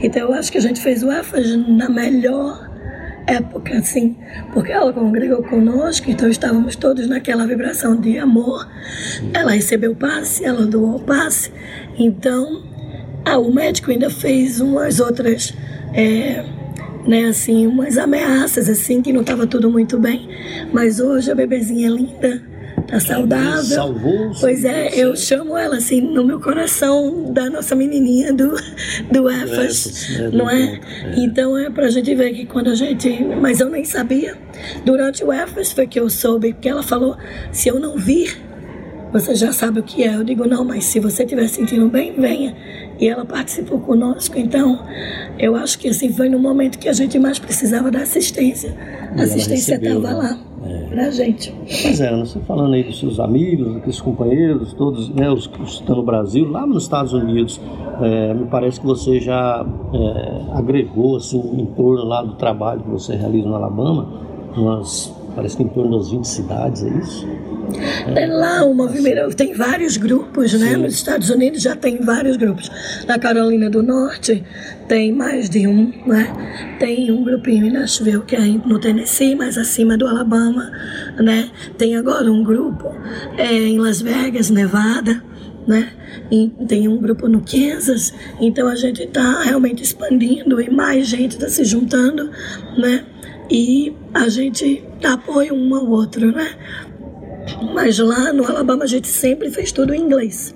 [0.01, 2.69] Então eu acho que a gente fez o EFAS na melhor
[3.27, 4.15] época, assim,
[4.53, 8.67] porque ela congregou conosco, então estávamos todos naquela vibração de amor.
[9.33, 11.51] Ela recebeu o passe, ela doou o passe,
[11.97, 12.63] então
[13.23, 15.53] ah, o médico ainda fez umas outras,
[15.93, 16.45] é,
[17.07, 20.29] né, assim, umas ameaças, assim, que não estava tudo muito bem,
[20.71, 22.54] mas hoje a bebezinha é linda
[22.87, 23.63] tá saudável.
[23.63, 24.31] Salvou.
[24.39, 28.55] Pois é, eu chamo ela assim no meu coração da nossa menininha do
[29.11, 30.63] do EFAS, É, não é?
[30.63, 30.79] é.
[31.17, 34.37] Então é pra gente ver que quando a gente, mas eu nem sabia.
[34.85, 37.17] Durante o EFAS foi que eu soube, porque ela falou,
[37.51, 38.37] se eu não vir,
[39.11, 40.15] você já sabe o que é.
[40.15, 42.55] Eu digo, não, mas se você estiver sentindo bem, venha.
[42.99, 44.79] E ela participou conosco, então
[45.37, 48.75] eu acho que assim foi no momento que a gente mais precisava da assistência.
[49.17, 50.13] A assistência estava né?
[50.13, 50.39] lá
[50.89, 51.53] pra gente.
[51.81, 55.97] Pois é, você falando aí dos seus amigos, dos companheiros, todos, né, os que estão
[55.97, 57.59] no Brasil, lá nos Estados Unidos,
[58.01, 62.89] é, me parece que você já é, agregou, assim, em torno lá do trabalho que
[62.89, 64.07] você realiza no Alabama,
[64.55, 67.27] umas, parece que em torno das 20 cidades, é isso?
[68.15, 70.77] É lá o movimento, tem vários grupos, né?
[70.77, 72.71] Nos Estados Unidos já tem vários grupos.
[73.07, 74.43] Na Carolina do Norte
[74.87, 76.31] tem mais de um, né?
[76.79, 80.71] Tem um grupinho em Nashville que é no Tennessee, mais acima do Alabama,
[81.17, 81.49] né?
[81.77, 82.91] Tem agora um grupo
[83.37, 85.21] é, em Las Vegas, Nevada,
[85.67, 85.91] né?
[86.31, 91.33] E tem um grupo no Kansas, então a gente está realmente expandindo e mais gente
[91.33, 92.29] está se juntando,
[92.77, 93.03] né?
[93.49, 96.55] E a gente dá apoio um ao outro, né?
[97.73, 100.55] Mas lá no Alabama a gente sempre fez tudo em inglês.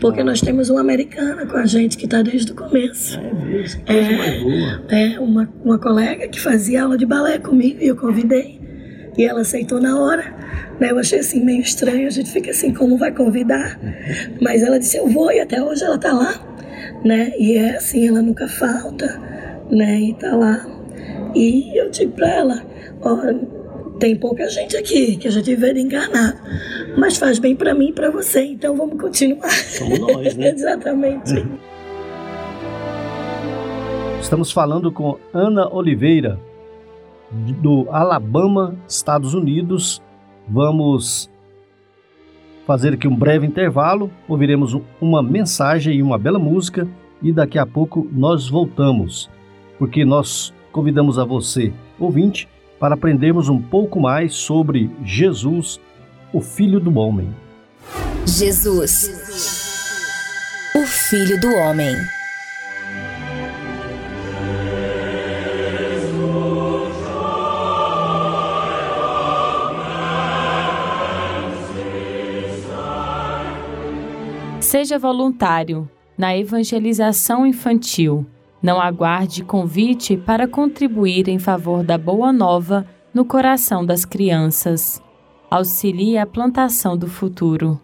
[0.00, 3.18] Porque nós temos uma americana com a gente que está desde o começo.
[3.86, 4.84] É mesmo, boa.
[4.88, 8.60] É, uma, uma colega que fazia aula de balé comigo e eu convidei.
[9.16, 10.34] E ela aceitou na hora.
[10.78, 10.90] Né?
[10.90, 13.78] Eu achei assim meio estranho, a gente fica assim, como vai convidar?
[14.40, 16.34] Mas ela disse, eu vou, e até hoje ela está lá.
[17.04, 17.32] Né?
[17.38, 19.06] E é assim, ela nunca falta,
[19.70, 20.00] né?
[20.00, 20.75] E tá lá.
[21.36, 22.62] E eu digo para ela,
[23.02, 23.16] ó,
[23.98, 26.38] tem pouca gente aqui que a gente vê de encarnado,
[26.96, 29.50] mas faz bem para mim e para você, então vamos continuar.
[29.50, 30.48] Somos nós, né?
[30.56, 31.46] Exatamente.
[34.20, 36.38] Estamos falando com Ana Oliveira,
[37.62, 40.02] do Alabama, Estados Unidos.
[40.48, 41.30] Vamos
[42.66, 46.88] fazer aqui um breve intervalo, ouviremos um- uma mensagem e uma bela música
[47.22, 49.30] e daqui a pouco nós voltamos,
[49.78, 52.46] porque nós convidamos a você, ouvinte,
[52.78, 55.80] para aprendermos um pouco mais sobre Jesus,
[56.34, 57.34] o Filho do Homem.
[58.26, 59.10] Jesus,
[60.74, 61.96] o Filho do Homem.
[74.60, 78.26] Seja voluntário na evangelização infantil.
[78.62, 85.02] Não aguarde convite para contribuir em favor da boa nova no coração das crianças.
[85.50, 87.80] Auxilie a plantação do futuro.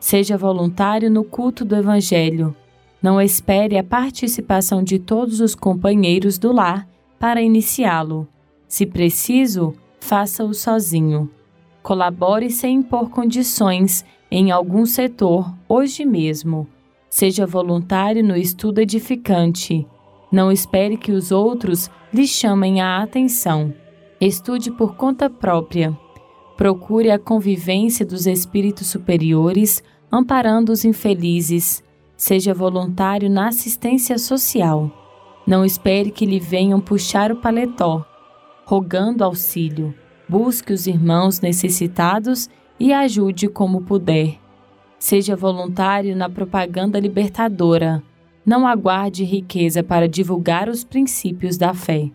[0.00, 2.54] Seja voluntário no culto do Evangelho.
[3.02, 8.26] Não espere a participação de todos os companheiros do lar para iniciá-lo.
[8.66, 11.30] Se preciso, faça-o sozinho.
[11.82, 16.66] Colabore sem impor condições em algum setor hoje mesmo.
[17.08, 19.86] Seja voluntário no estudo edificante.
[20.36, 23.72] Não espere que os outros lhe chamem a atenção.
[24.20, 25.98] Estude por conta própria.
[26.58, 31.82] Procure a convivência dos espíritos superiores, amparando os infelizes.
[32.18, 34.90] Seja voluntário na assistência social.
[35.46, 38.04] Não espere que lhe venham puxar o paletó,
[38.66, 39.94] rogando auxílio.
[40.28, 44.38] Busque os irmãos necessitados e ajude como puder.
[44.98, 48.02] Seja voluntário na propaganda libertadora.
[48.46, 52.08] Não aguarde riqueza para divulgar os princípios da fé.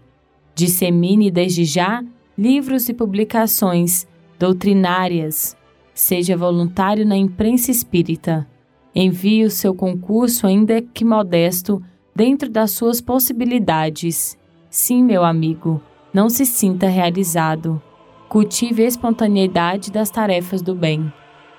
[0.55, 2.01] Dissemine desde já
[2.37, 4.07] livros e publicações
[4.39, 5.57] doutrinárias.
[5.93, 8.47] Seja voluntário na imprensa espírita.
[8.95, 11.83] Envie o seu concurso, ainda que modesto,
[12.15, 14.37] dentro das suas possibilidades.
[14.69, 15.81] Sim, meu amigo,
[16.13, 17.81] não se sinta realizado.
[18.29, 21.11] Cultive a espontaneidade das tarefas do bem.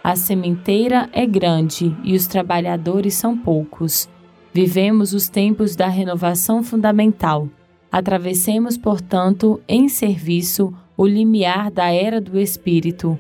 [0.02, 4.08] A sementeira é grande e os trabalhadores são poucos.
[4.54, 7.48] Vivemos os tempos da renovação fundamental.
[7.90, 13.18] Atravessemos, portanto, em serviço o limiar da era do Espírito.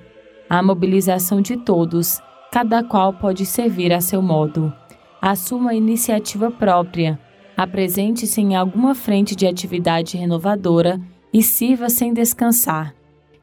[0.48, 4.70] A mobilização de todos, cada qual pode servir a seu modo.
[5.22, 7.18] Assuma a iniciativa própria.
[7.56, 11.00] Apresente-se em alguma frente de atividade renovadora
[11.32, 12.94] e sirva sem descansar.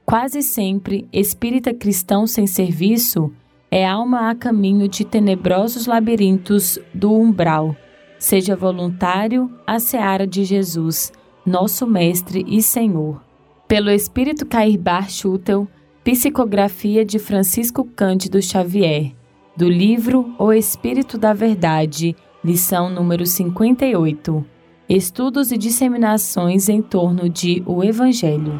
[0.05, 3.31] Quase sempre, espírita cristão sem serviço
[3.71, 7.75] é alma a caminho de tenebrosos labirintos do umbral.
[8.17, 11.11] Seja voluntário à seara de Jesus,
[11.45, 13.21] nosso Mestre e Senhor.
[13.67, 15.67] Pelo Espírito Cair Bar Schutel,
[16.03, 19.11] psicografia de Francisco Cândido Xavier,
[19.55, 24.43] do livro O Espírito da Verdade, lição número 58.
[24.89, 28.59] Estudos e disseminações em torno de o Evangelho.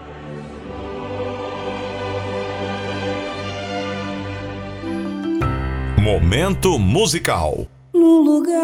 [6.11, 7.67] Momento musical.
[7.93, 8.57] No lugar,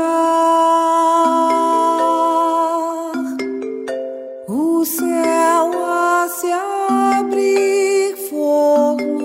[4.49, 9.24] o céu a se abrir formou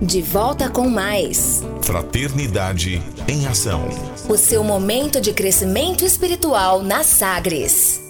[0.00, 1.62] De volta com mais.
[1.82, 3.86] Fraternidade em ação.
[4.28, 8.00] O seu momento de crescimento espiritual na Sagres.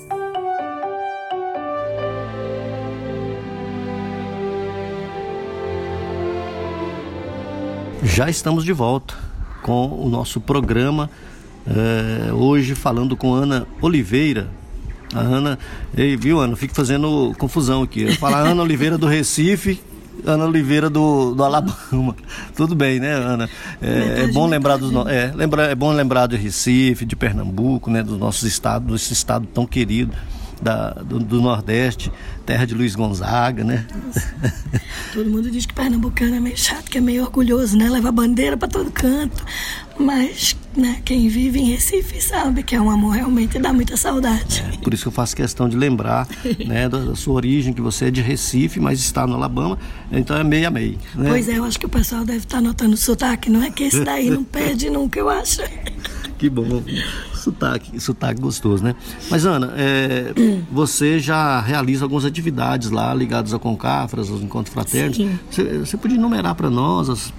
[8.05, 9.15] Já estamos de volta.
[9.63, 11.11] com o nosso programa.
[11.67, 14.49] É, hoje falando com Ana Oliveira.
[15.13, 15.59] A Ana,
[15.97, 16.55] ei, viu, Ana?
[16.55, 18.03] Fico fazendo confusão aqui.
[18.03, 19.81] Eu falo Ana Oliveira do Recife,
[20.27, 22.17] Ana Oliveira do, do Alabama.
[22.57, 23.49] Tudo bem, né, Ana?
[23.81, 25.09] É, é bom lembrar dos no...
[25.09, 25.65] é, lembra...
[25.65, 30.13] é bom lembrar de Recife, de Pernambuco, né, dos nossos estados, desse estado tão querido
[30.61, 32.13] da, do, do, Nordeste,
[32.45, 33.87] terra de Luiz Gonzaga, né?
[35.13, 37.89] Todo mundo diz que pernambucano é meio chato, que é meio orgulhoso, né?
[37.89, 39.45] Leva bandeira para todo canto.
[40.01, 44.65] Mas, né, quem vive em Recife sabe que é um amor realmente dá muita saudade.
[44.73, 46.27] É, por isso que eu faço questão de lembrar,
[46.67, 49.79] né, da, da, sua origem, que você é de Recife, mas está no Alabama,
[50.11, 50.99] então é meio a meio.
[51.15, 51.29] Né?
[51.29, 53.85] Pois é, eu acho que o pessoal deve estar notando o sotaque, não é que
[53.85, 55.61] esse daí não perde nunca, eu acho.
[56.39, 56.83] Que bom.
[57.35, 58.95] Sotaque, sotaque gostoso, né?
[59.31, 60.33] Mas, Ana, é,
[60.73, 65.19] você já realiza algumas atividades lá ligadas a Concafras, aos encontros fraternos.
[65.51, 67.33] Você, você podia enumerar para nós as,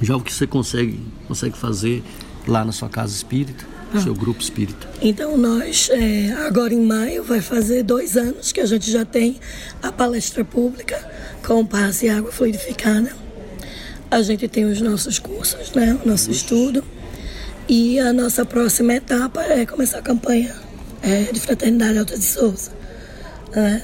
[0.00, 2.02] já o que você consegue, consegue fazer
[2.46, 3.64] lá na sua casa espírita?
[3.94, 4.00] Ah.
[4.00, 4.88] Seu grupo espírita.
[5.00, 9.38] Então, nós, é, agora em maio, vai fazer dois anos que a gente já tem
[9.82, 10.98] a palestra pública
[11.46, 13.14] com passe e água fluidificada.
[14.10, 15.98] A gente tem os nossos cursos, né?
[16.04, 16.82] O nosso estudo.
[17.68, 20.54] E a nossa próxima etapa é começar a campanha
[21.02, 22.72] é, de Fraternidade Alta de Souza.
[23.52, 23.82] É.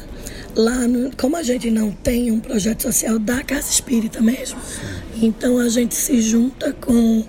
[0.54, 4.60] Lá, no, como a gente não tem um projeto social da Casa Espírita mesmo,
[5.22, 7.24] então a gente se junta com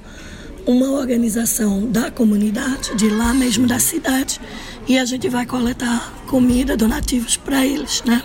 [0.65, 4.39] uma organização da comunidade, de lá mesmo da cidade,
[4.87, 8.21] e a gente vai coletar comida, donativos para eles, né?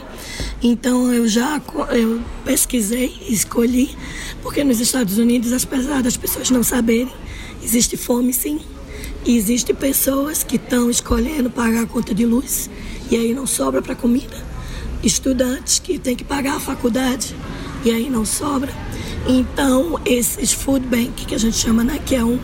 [0.63, 1.61] Então eu já
[1.91, 3.97] eu pesquisei, escolhi,
[4.43, 7.13] porque nos Estados Unidos, apesar das pessoas não saberem,
[7.63, 8.61] Existe fome, sim.
[9.27, 12.71] E existe pessoas que estão escolhendo pagar a conta de luz
[13.11, 14.37] e aí não sobra para comida.
[15.03, 17.35] Estudantes que têm que pagar a faculdade
[17.85, 18.73] e aí não sobra.
[19.27, 22.39] Então, esses food bank que a gente chama, né, que é um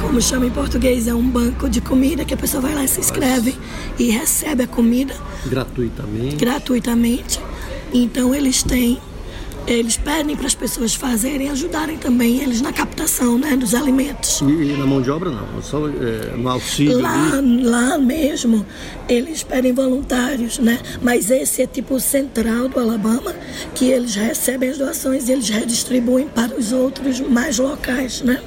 [0.00, 2.88] como chama em português, é um banco de comida que a pessoa vai lá e
[2.88, 3.54] se inscreve
[3.98, 5.14] e recebe a comida
[5.46, 6.36] gratuitamente.
[6.36, 7.40] Gratuitamente.
[7.92, 8.98] Então eles têm
[9.68, 14.40] eles pedem para as pessoas fazerem, ajudarem também eles na captação né, dos alimentos.
[14.40, 17.00] E, e na mão de obra não, só é, no auxílio?
[17.00, 18.64] Lá, lá mesmo,
[19.08, 20.78] eles pedem voluntários, né?
[21.02, 23.34] Mas esse é tipo central do Alabama,
[23.74, 28.40] que eles recebem as doações e eles redistribuem para os outros mais locais, né?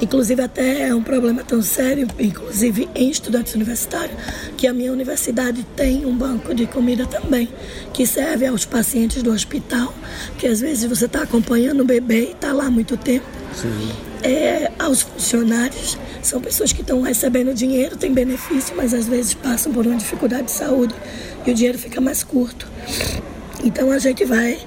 [0.00, 4.16] Inclusive até é um problema tão sério, inclusive em estudantes universitários,
[4.56, 7.48] que a minha universidade tem um banco de comida também,
[7.92, 9.94] que serve aos pacientes do hospital,
[10.38, 13.26] que às vezes você está acompanhando o bebê e está lá muito tempo.
[13.54, 13.90] Sim.
[14.22, 19.72] É, aos funcionários, são pessoas que estão recebendo dinheiro, têm benefício, mas às vezes passam
[19.72, 20.94] por uma dificuldade de saúde
[21.46, 22.68] e o dinheiro fica mais curto.
[23.64, 24.58] Então a gente vai,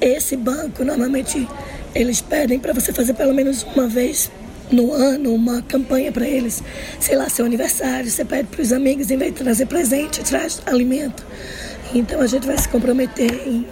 [0.00, 1.46] esse banco normalmente
[1.94, 4.30] eles pedem para você fazer pelo menos uma vez
[4.70, 6.62] no ano uma campanha para eles.
[6.98, 10.62] Sei lá, seu aniversário, você pede para os amigos, em vez de trazer presente, traz
[10.66, 11.24] alimento.
[11.94, 13.66] Então a gente vai se comprometer em,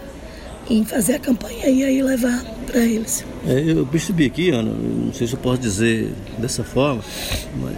[0.68, 3.24] em fazer a campanha e aí levar para eles.
[3.46, 7.02] É, eu percebi aqui, Ana, não sei se eu posso dizer dessa forma,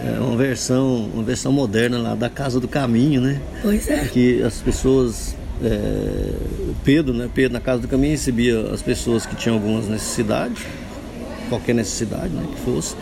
[0.05, 3.41] é uma versão, uma versão moderna lá da Casa do Caminho, né?
[3.61, 4.05] Pois é.
[4.05, 6.33] Que as pessoas é,
[6.83, 7.29] Pedro, né?
[7.33, 10.63] Pedro na Casa do Caminho recebia as pessoas que tinham algumas necessidades,
[11.51, 12.95] qualquer necessidade, né, que fosse,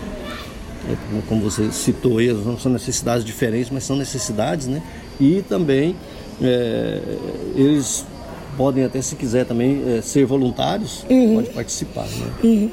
[0.89, 0.95] é,
[1.27, 4.81] como você citou aí, não são necessidades diferentes, mas são necessidades, né?
[5.19, 5.95] E também
[6.41, 6.99] é,
[7.55, 8.03] eles
[8.57, 11.35] podem até, se quiser também, é, ser voluntários, uhum.
[11.35, 12.31] pode participar, né?
[12.43, 12.71] Uhum.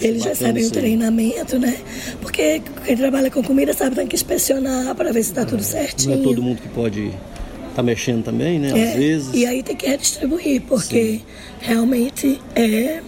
[0.00, 1.76] Eles recebem o treinamento, né?
[2.20, 6.16] Porque quem trabalha com comida sabe tem que inspecionar para ver se está tudo certinho.
[6.16, 7.16] Não é todo mundo que pode estar
[7.76, 8.70] tá mexendo também, né?
[8.76, 9.30] É, Às vezes.
[9.34, 11.22] E aí tem que redistribuir, porque Sim.
[11.60, 13.00] realmente é,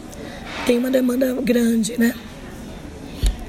[0.67, 2.13] tem uma demanda grande, né?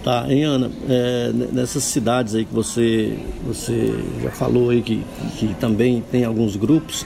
[0.04, 0.72] Tá, hein, Ana?
[0.88, 3.94] É, nessas cidades aí que você, você
[4.24, 5.04] já falou aí que,
[5.38, 7.06] que também tem alguns grupos,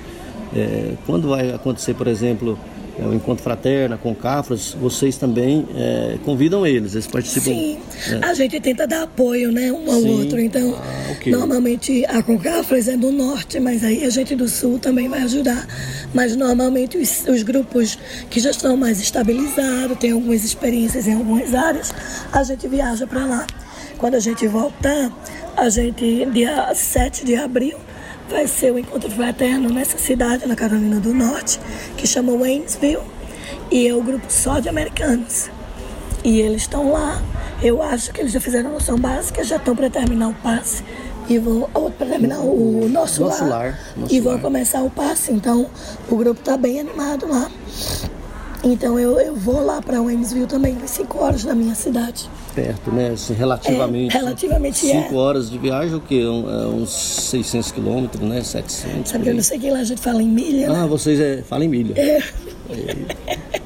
[0.55, 2.59] é, quando vai acontecer, por exemplo,
[2.99, 7.51] é, o Encontro Fraterna, com Cafras, vocês também é, convidam eles, eles participam?
[7.51, 7.79] Sim,
[8.09, 8.25] é.
[8.25, 10.19] a gente tenta dar apoio, né, um ao Sim.
[10.19, 11.31] outro, então ah, okay.
[11.31, 15.67] normalmente a Concafras é do norte, mas aí a gente do sul também vai ajudar,
[16.13, 17.97] mas normalmente os, os grupos
[18.29, 21.93] que já estão mais estabilizados, têm algumas experiências em algumas áreas,
[22.31, 23.47] a gente viaja para lá.
[23.97, 25.11] Quando a gente voltar,
[25.55, 27.77] a gente, dia 7 de abril,
[28.31, 31.59] vai ser o encontro fraterno nessa cidade, na Carolina do Norte,
[31.97, 33.03] que chama Waynesville,
[33.69, 35.49] e é o grupo só de americanos.
[36.23, 37.21] E eles estão lá.
[37.61, 40.83] Eu acho que eles já fizeram a noção básica, já estão para terminar o passe
[41.27, 44.41] e vão para terminar o nosso, nosso lar, lar nosso e vão lar.
[44.41, 45.31] começar o passe.
[45.31, 45.69] Então
[46.09, 47.49] o grupo está bem animado lá.
[48.63, 52.29] Então eu, eu vou lá para Waynesville também, umas 5 horas da minha cidade.
[52.53, 53.11] Perto, né?
[53.11, 54.15] Assim, relativamente.
[54.15, 55.01] É, relativamente, é.
[55.01, 56.25] Cinco horas de viagem, o quê?
[56.25, 58.43] Um, é, uns 600 quilômetros, né?
[58.43, 59.09] 700.
[59.09, 60.81] Sabe que eu não sei que lá a gente fala em milha, né?
[60.81, 61.93] Ah, vocês é, falam em milha.
[61.97, 62.21] É,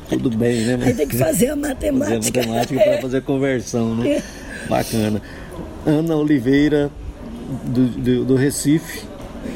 [0.09, 0.79] Tudo bem, né?
[0.83, 2.39] aí tem que fazer a fazer matemática.
[2.39, 4.21] matemática para fazer a conversão, né?
[4.69, 5.21] Bacana.
[5.85, 6.91] Ana Oliveira,
[7.65, 9.03] do, do, do Recife,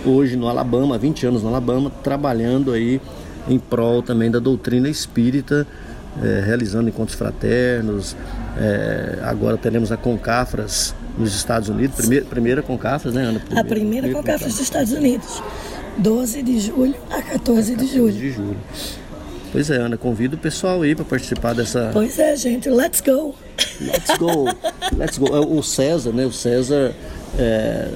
[0.05, 3.01] hoje no Alabama, há 20 anos no Alabama, trabalhando aí
[3.47, 5.65] em prol também da doutrina espírita,
[6.21, 8.15] eh, realizando encontros fraternos.
[8.57, 13.41] Eh, agora teremos a Concafras nos Estados Unidos, primeira, primeira Concafras, né, Ana?
[13.55, 15.41] A primeira com cafés dos Estados Unidos.
[15.97, 18.13] 12 de julho a 14 de julho.
[18.13, 18.57] de julho.
[19.51, 21.89] Pois é, Ana, convido o pessoal aí para participar dessa.
[21.91, 23.35] Pois é, gente, let's go.
[23.81, 24.45] Let's go,
[24.95, 25.27] let's go.
[25.27, 26.25] É, O César, né?
[26.25, 26.93] O César
[27.37, 27.87] é,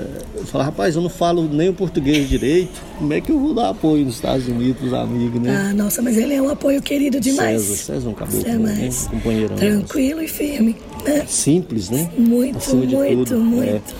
[0.45, 2.81] fala, rapaz, eu não falo nem o português direito.
[2.97, 5.69] Como é que eu vou dar apoio nos Estados Unidos pros amigos, né?
[5.69, 7.61] Ah, nossa, mas ele é um apoio querido demais.
[7.61, 8.57] César, César é um caboclo, É né?
[8.79, 9.05] mais.
[9.07, 9.55] Um companheirão.
[9.55, 10.75] Tranquilo e firme.
[11.05, 11.25] né?
[11.27, 12.09] Simples, né?
[12.17, 13.95] Muito, Acima muito, tudo, muito.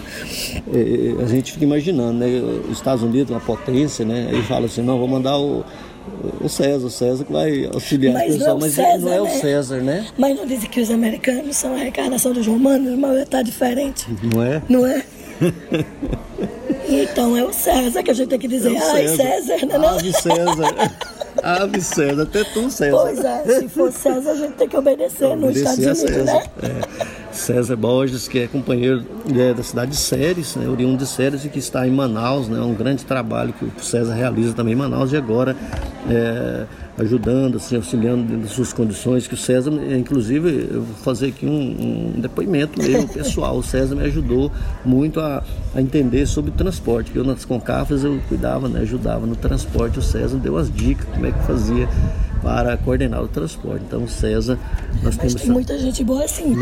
[0.74, 2.28] É, é, a gente fica imaginando, né?
[2.70, 4.30] Os Estados Unidos, uma potência, né?
[4.32, 5.64] Aí fala assim, não, vou mandar o,
[6.42, 9.22] o César, o César que vai auxiliar Mas o pessoal, é mas César, não é
[9.22, 9.30] o né?
[9.32, 10.08] César, né?
[10.18, 14.42] Mas não dizem que os americanos são a reencarnação dos romanos, mas está diferente, Não
[14.44, 14.62] é?
[14.70, 15.04] não é?
[16.88, 18.74] Então é o César que a gente tem que dizer.
[18.76, 19.90] É Ai, César, não é não?
[19.90, 20.92] Ave César.
[21.42, 22.98] Ave César, até tu, César.
[22.98, 26.30] Pois é, se for César, a gente tem que obedecer nos Obedecer Estados a Unidos,
[26.30, 26.52] César.
[26.62, 26.82] né?
[27.00, 27.34] É.
[27.34, 29.04] César Borges, que é companheiro
[29.36, 32.60] é, da cidade de Séries, né, oriundo de Séries e que está em Manaus, né,
[32.60, 35.56] um grande trabalho que o César realiza também em Manaus e agora
[36.10, 36.66] é,
[36.98, 41.28] ajudando, assim, auxiliando dentro das suas condições, que o César, é, inclusive, eu vou fazer
[41.28, 44.52] aqui um, um depoimento meu pessoal, o César me ajudou
[44.86, 49.36] muito a, a entender sobre transporte, que eu nas concafras eu cuidava, né, ajudava no
[49.36, 51.88] transporte, o César deu as dicas como é que fazia
[52.44, 53.86] para coordenar o transporte.
[53.88, 54.60] Então, César,
[55.02, 56.54] nós temos tem muita gente boa assim.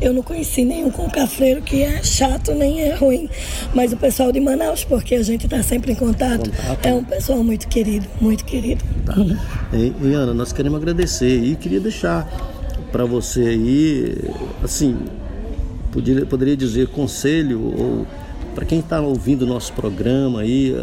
[0.00, 3.30] Eu não conheci nenhum concafreiro que é chato nem é ruim.
[3.72, 6.86] Mas o pessoal de Manaus, porque a gente está sempre em contato, Contato.
[6.86, 8.84] é um pessoal muito querido, muito querido.
[9.06, 9.14] Tá.
[9.72, 12.28] E, e, Ana, nós queremos agradecer e queria deixar
[12.90, 14.30] para você aí,
[14.62, 14.98] assim,
[15.92, 18.06] poderia, poderia dizer conselho ou
[18.54, 20.74] para quem está ouvindo o nosso programa aí,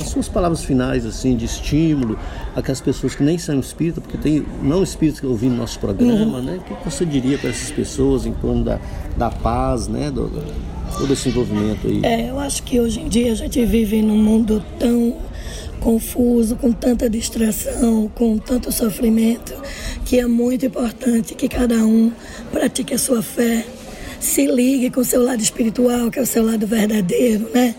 [0.00, 2.18] as suas palavras finais assim de estímulo,
[2.56, 6.58] aquelas pessoas que nem são espíritas, porque tem não espíritas que ouvindo nosso programa, né?
[6.70, 8.78] O que você diria para essas pessoas em torno da,
[9.16, 10.10] da paz, né?
[10.10, 12.00] Do, do- todo esse envolvimento aí.
[12.02, 15.16] É, eu acho que hoje em dia a gente vive num mundo tão
[15.78, 19.54] confuso, com tanta distração, com tanto sofrimento,
[20.04, 22.10] que é muito importante que cada um
[22.52, 23.64] pratique a sua fé,
[24.20, 27.74] se ligue com o seu lado espiritual, que é o seu lado verdadeiro, né?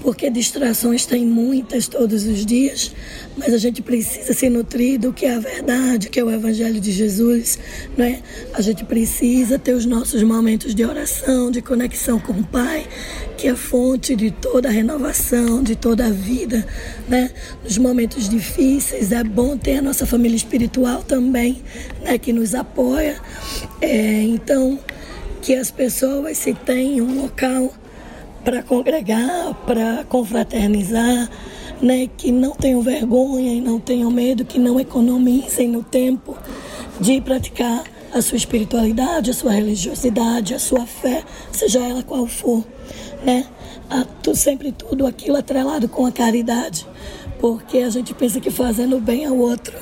[0.00, 2.92] Porque distrações tem muitas todos os dias,
[3.36, 6.80] mas a gente precisa se nutrir do que é a verdade, que é o Evangelho
[6.80, 7.58] de Jesus,
[7.96, 8.20] né?
[8.54, 12.88] A gente precisa ter os nossos momentos de oração, de conexão com o Pai,
[13.36, 16.66] que é fonte de toda a renovação, de toda a vida,
[17.06, 17.30] né?
[17.62, 21.62] Nos momentos difíceis é bom ter a nossa família espiritual também,
[22.02, 22.16] né?
[22.16, 23.20] Que nos apoia.
[23.80, 24.78] É, então,
[25.42, 27.72] que as pessoas se tenham um local
[28.44, 31.28] para congregar, para confraternizar,
[31.82, 32.08] né?
[32.16, 36.38] que não tenham vergonha e não tenham medo, que não economizem no tempo
[37.00, 37.82] de praticar
[38.14, 42.64] a sua espiritualidade, a sua religiosidade, a sua fé, seja ela qual for,
[43.24, 43.46] né?
[43.90, 46.86] A, tu, sempre tudo aquilo atrelado com a caridade,
[47.40, 49.76] porque a gente pensa que fazendo bem ao outro,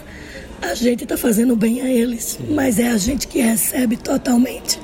[0.62, 4.78] a gente está fazendo bem a eles, mas é a gente que recebe totalmente,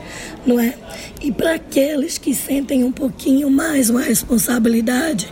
[0.46, 0.74] não é?
[1.20, 5.28] E para aqueles que sentem um pouquinho mais uma responsabilidade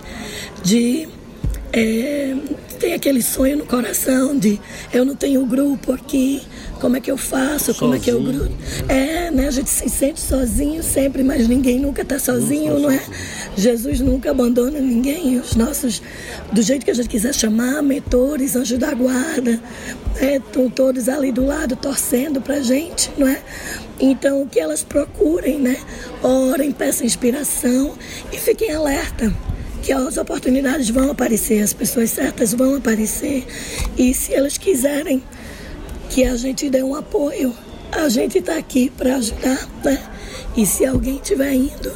[0.62, 1.08] de
[1.72, 2.34] é,
[2.74, 4.60] tem aquele sonho no coração de
[4.92, 6.42] eu não tenho grupo aqui,
[6.80, 8.40] como é que eu faço, como é que eu Sozinho.
[8.40, 8.54] grupo.
[8.88, 9.48] É, né?
[9.48, 13.02] A gente se sente sozinho sempre, mas ninguém nunca está sozinho, não é?
[13.56, 15.38] Jesus nunca abandona ninguém.
[15.38, 16.02] Os nossos,
[16.52, 19.60] do jeito que a gente quiser chamar, mentores, anjos da guarda,
[20.20, 20.36] né?
[20.36, 23.40] estão todos ali do lado torcendo pra gente, não é?
[23.98, 25.76] Então, que elas procurem, né?
[26.22, 27.94] Orem, peçam inspiração
[28.32, 29.32] e fiquem alerta
[29.84, 33.46] que as oportunidades vão aparecer, as pessoas certas vão aparecer.
[33.98, 35.22] E se elas quiserem
[36.08, 37.54] que a gente dê um apoio,
[37.92, 40.02] a gente está aqui para ajudar, né?
[40.56, 41.92] E se alguém estiver indo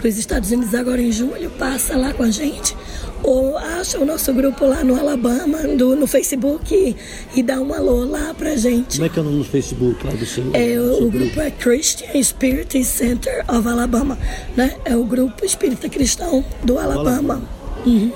[0.00, 2.76] para os Estados Unidos agora em julho, passa lá com a gente.
[3.22, 6.96] Ou acha o nosso grupo lá no Alabama, do, no Facebook, e,
[7.34, 8.98] e dá um alô lá pra gente.
[8.98, 10.44] Como é que é o nome no Facebook lá do seu?
[10.54, 14.16] É, do o, seu o grupo é Christian Spirit Center of Alabama,
[14.56, 14.76] né?
[14.84, 17.42] É o grupo espírita cristão do Alabama.
[17.84, 18.12] Uhum.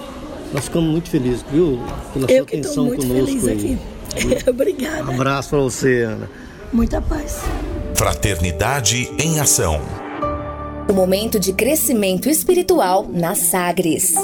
[0.52, 1.80] Nós ficamos muito felizes, viu?
[2.12, 3.78] Pela Eu sua que estou atenção muito conosco feliz aí.
[4.36, 4.48] aqui.
[4.50, 5.10] Obrigada.
[5.10, 6.30] Um abraço para você, Ana.
[6.72, 7.40] Muita paz.
[7.94, 9.80] Fraternidade em Ação.
[10.88, 14.14] O momento de crescimento espiritual na Sagres.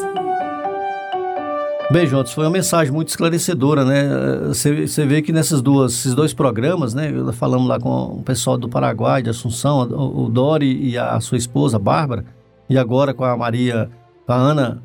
[1.90, 4.04] Bem, Juntos, foi uma mensagem muito esclarecedora, né?
[4.48, 7.10] Você, vê que nessas duas, esses dois programas, né?
[7.32, 11.76] Falamos lá com o pessoal do Paraguai, de Assunção, o, Dori e a sua esposa,
[11.76, 12.24] a Bárbara,
[12.68, 13.88] e agora com a Maria,
[14.26, 14.82] com a Ana,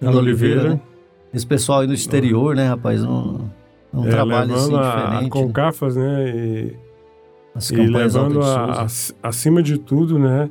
[0.00, 0.60] Ana Oliveira.
[0.60, 0.68] Oliveira.
[0.76, 0.80] né?
[1.34, 3.04] Esse pessoal aí no exterior, né, rapaz?
[3.04, 3.40] Um,
[3.92, 5.30] um É, trabalho assim levando a, diferente.
[5.30, 6.30] Concafas, né?
[6.34, 6.76] E,
[7.54, 8.86] As e campanhas levando a-
[9.22, 10.48] acima de tudo, né?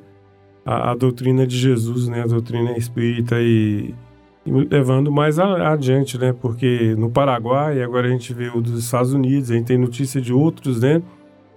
[0.69, 2.23] A, a doutrina de Jesus, né?
[2.23, 3.95] A doutrina espírita e,
[4.45, 6.33] e levando mais a- adiante, né?
[6.41, 10.19] Porque no Paraguai, agora a gente vê o dos Estados Unidos, a gente tem notícia
[10.19, 11.01] de outros, né?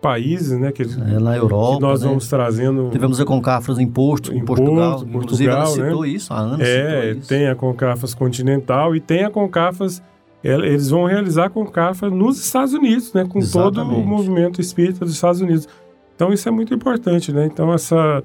[0.00, 0.72] Países, né?
[0.72, 2.08] Que, É, na Europa, que nós né?
[2.08, 2.88] vamos trazendo.
[2.90, 5.00] Tivemos a Concafras em Porto, em, Portugal.
[5.00, 6.08] Porto, Inclusive, ela Portugal, citou né?
[6.08, 10.00] isso, a Ana É, tem a Concafas Continental e tem a Concafas.
[10.42, 13.24] el- Eles vão realizar a Concafa nos Estados Unidos, né?
[13.24, 14.06] Com todo o Exatamente.
[14.06, 15.68] movimento espírita dos Estados Unidos.
[16.16, 17.44] Então isso é muito importante, né?
[17.52, 18.22] Então essa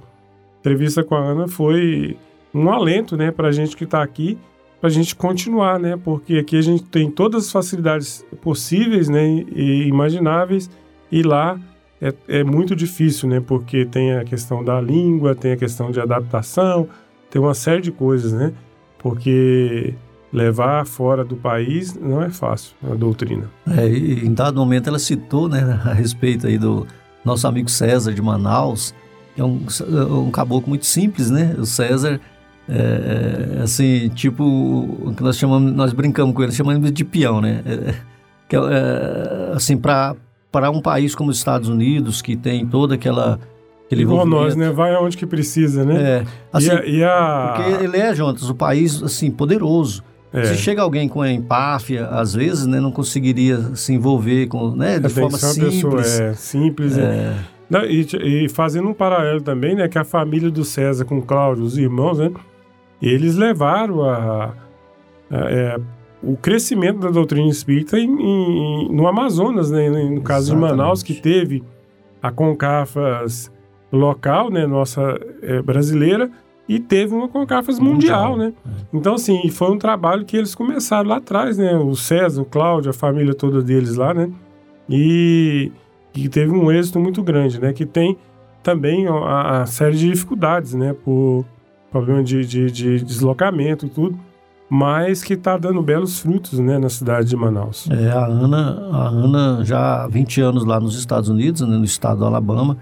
[0.66, 2.18] entrevista com a Ana foi
[2.52, 3.32] um alento, né?
[3.32, 4.36] Para a gente que está aqui,
[4.82, 5.96] para a gente continuar, né?
[5.96, 9.46] Porque aqui a gente tem todas as facilidades possíveis, né?
[9.56, 10.70] E imagináveis.
[11.12, 11.60] E lá
[12.02, 13.40] é, é muito difícil, né?
[13.40, 16.90] Porque tem a questão da língua, tem a questão de adaptação,
[17.30, 18.52] tem uma série de coisas, né?
[18.98, 19.94] Porque
[20.34, 23.52] levar fora do país não é fácil, a doutrina.
[23.70, 26.86] É, em dado momento ela citou, né, a respeito aí do
[27.24, 28.94] nosso amigo César de Manaus,
[29.38, 29.66] é um,
[30.28, 31.56] um caboclo muito simples, né?
[31.58, 32.20] O César,
[32.68, 37.42] é, é, assim, tipo, o que nós chamamos, nós brincamos com ele, chamamos de peão,
[37.42, 37.62] né?
[37.66, 37.94] É,
[38.48, 40.16] que é, é, assim, para
[40.72, 43.40] um país como os Estados Unidos, que tem toda aquela
[43.86, 44.72] aquele Igual nós, né?
[44.72, 45.96] Vai aonde que precisa, né?
[46.02, 50.04] É, assim, e a, e a- porque ele é, Jonas, o país, assim, poderoso.
[50.34, 50.44] É.
[50.46, 55.06] Se chega alguém com empáfia, às vezes, né, não conseguiria se envolver com, né, de
[55.06, 55.76] É, forma simples.
[55.76, 56.98] pessoa é, simples.
[56.98, 57.34] é.
[57.90, 59.88] E, e fazendo um paralelo também, né?
[59.88, 62.32] Que a família do César com o Cláudio, os irmãos, né?
[63.02, 64.54] Eles levaram a,
[65.32, 65.80] a- é,
[66.24, 69.90] o crescimento da doutrina espírita em- em- no Amazonas, né?
[69.90, 71.64] No caso de Manaus, que teve
[72.22, 73.52] a Concafas
[73.92, 74.66] local, né?
[74.68, 76.30] Nossa é, brasileira,
[76.68, 78.54] e teve uma Concafas mundial, né?
[78.94, 81.76] Então, assim, foi um trabalho que eles começaram lá atrás, né?
[81.76, 84.30] O César, o Cláudio, a família toda deles lá, né?
[84.90, 85.72] E
[86.22, 87.74] que teve um êxito muito grande, né?
[87.74, 88.18] Que tem
[88.64, 90.94] também a, a série de dificuldades, né?
[90.94, 91.46] Por
[91.92, 94.18] problema de, de, de deslocamento e tudo,
[94.70, 96.78] mas que está dando belos frutos, né?
[96.80, 97.88] Na cidade de Manaus.
[97.92, 101.86] É, a Ana, a Ana já há 20 anos lá nos Estados Unidos, né, no
[101.86, 102.78] estado do Alabama,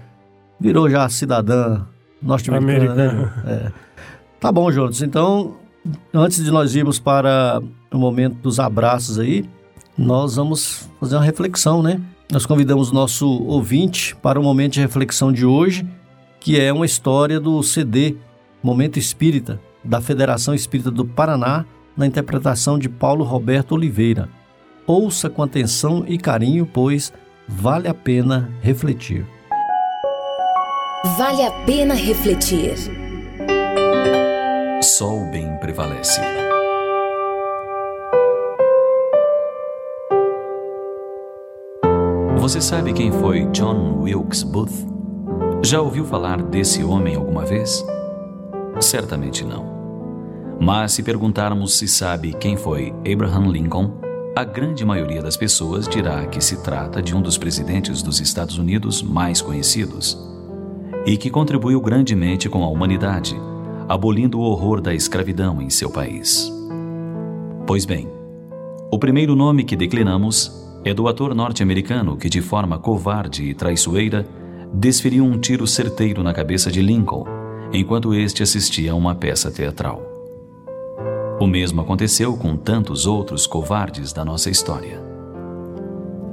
[0.58, 1.82] virou já cidadã
[2.22, 3.32] norte-americana, né?
[3.46, 3.72] É.
[4.38, 5.02] Tá bom, Jonas.
[5.02, 5.56] Então,
[6.12, 7.60] antes de nós irmos para
[7.92, 9.48] o momento dos abraços aí,
[9.96, 12.00] nós vamos fazer uma reflexão, né?
[12.34, 15.86] Nós convidamos o nosso ouvinte para o momento de reflexão de hoje,
[16.40, 18.16] que é uma história do CD
[18.60, 21.64] Momento Espírita, da Federação Espírita do Paraná,
[21.96, 24.28] na interpretação de Paulo Roberto Oliveira.
[24.84, 27.12] Ouça com atenção e carinho, pois
[27.46, 29.24] vale a pena refletir.
[31.16, 32.74] Vale a pena refletir.
[34.82, 36.20] Só o bem prevalece.
[42.44, 44.86] Você sabe quem foi John Wilkes Booth?
[45.64, 47.82] Já ouviu falar desse homem alguma vez?
[48.82, 49.64] Certamente não.
[50.60, 53.92] Mas se perguntarmos se sabe quem foi Abraham Lincoln,
[54.36, 58.58] a grande maioria das pessoas dirá que se trata de um dos presidentes dos Estados
[58.58, 60.18] Unidos mais conhecidos
[61.06, 63.34] e que contribuiu grandemente com a humanidade,
[63.88, 66.52] abolindo o horror da escravidão em seu país.
[67.66, 68.06] Pois bem,
[68.90, 74.26] o primeiro nome que declinamos é do ator norte-americano que, de forma covarde e traiçoeira,
[74.72, 77.24] desferiu um tiro certeiro na cabeça de Lincoln
[77.72, 80.02] enquanto este assistia a uma peça teatral.
[81.40, 85.02] O mesmo aconteceu com tantos outros covardes da nossa história.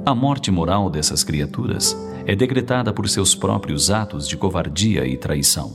[0.04, 1.96] A morte moral dessas criaturas
[2.26, 5.72] é decretada por seus próprios atos de covardia e traição.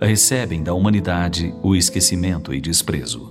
[0.00, 3.30] Recebem da humanidade o esquecimento e desprezo.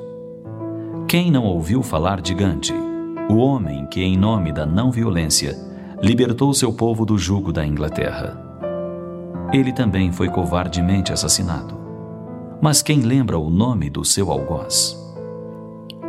[1.07, 2.90] Quem não ouviu falar de Gandhi,
[3.29, 5.57] o homem que, em nome da não-violência,
[6.01, 8.37] libertou seu povo do jugo da Inglaterra?
[9.53, 11.79] Ele também foi covardemente assassinado.
[12.61, 14.97] Mas quem lembra o nome do seu algoz?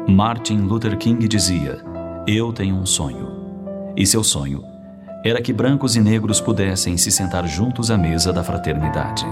[0.08, 1.82] Martin Luther King dizia:
[2.26, 3.30] Eu tenho um sonho.
[3.96, 4.62] E seu sonho
[5.24, 9.24] era que brancos e negros pudessem se sentar juntos à mesa da fraternidade.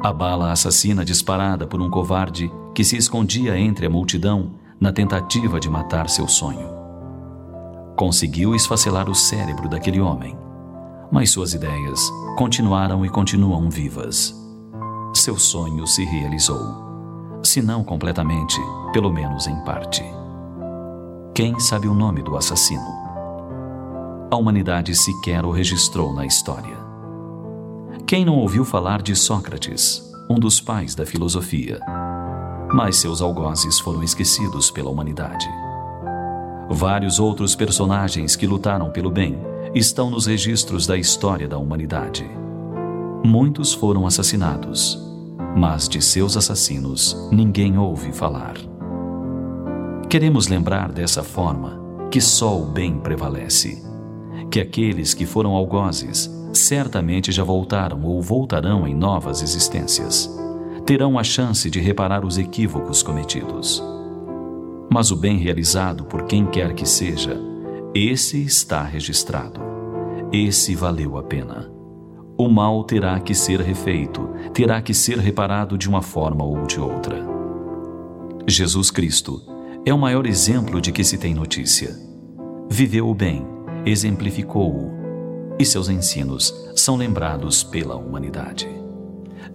[0.00, 5.58] A bala assassina disparada por um covarde que se escondia entre a multidão na tentativa
[5.58, 6.76] de matar seu sonho.
[7.96, 10.38] conseguiu esfacelar o cérebro daquele homem,
[11.10, 12.00] mas suas ideias
[12.36, 14.32] continuaram e continuam vivas.
[15.12, 18.60] Seu sonho se realizou, se não completamente,
[18.92, 20.04] pelo menos em parte.
[21.34, 22.86] Quem sabe o nome do assassino?
[24.30, 26.76] A humanidade sequer o registrou na história.
[28.06, 31.80] Quem não ouviu falar de Sócrates, um dos pais da filosofia?
[32.72, 35.48] Mas seus algozes foram esquecidos pela humanidade.
[36.70, 39.38] Vários outros personagens que lutaram pelo bem
[39.74, 42.28] estão nos registros da história da humanidade.
[43.24, 45.02] Muitos foram assassinados,
[45.56, 48.54] mas de seus assassinos ninguém ouve falar.
[50.08, 51.78] Queremos lembrar dessa forma
[52.10, 53.82] que só o bem prevalece,
[54.50, 60.30] que aqueles que foram algozes certamente já voltaram ou voltarão em novas existências.
[60.88, 63.84] Terão a chance de reparar os equívocos cometidos.
[64.90, 67.38] Mas o bem realizado por quem quer que seja,
[67.94, 69.60] esse está registrado.
[70.32, 71.70] Esse valeu a pena.
[72.38, 76.80] O mal terá que ser refeito, terá que ser reparado de uma forma ou de
[76.80, 77.22] outra.
[78.46, 79.42] Jesus Cristo
[79.84, 81.94] é o maior exemplo de que se tem notícia.
[82.70, 83.46] Viveu o bem,
[83.84, 84.90] exemplificou-o,
[85.58, 88.77] e seus ensinos são lembrados pela humanidade.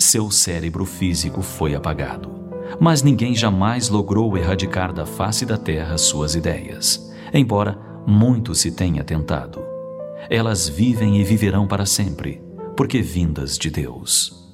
[0.03, 2.29] Seu cérebro físico foi apagado,
[2.77, 9.01] mas ninguém jamais logrou erradicar da face da terra suas ideias, embora muito se tenha
[9.01, 9.63] tentado.
[10.29, 12.43] Elas vivem e viverão para sempre,
[12.75, 14.53] porque vindas de Deus.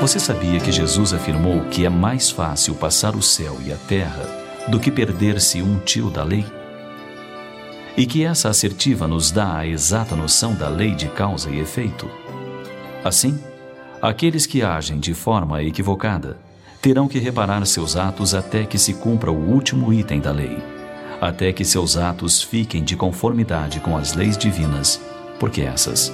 [0.00, 4.22] Você sabia que Jesus afirmou que é mais fácil passar o céu e a terra
[4.68, 6.46] do que perder-se um tio da lei?
[7.96, 12.08] E que essa assertiva nos dá a exata noção da lei de causa e efeito?
[13.02, 13.42] Assim,
[14.00, 16.38] aqueles que agem de forma equivocada
[16.80, 20.62] terão que reparar seus atos até que se cumpra o último item da lei,
[21.20, 25.00] até que seus atos fiquem de conformidade com as leis divinas,
[25.40, 26.12] porque essas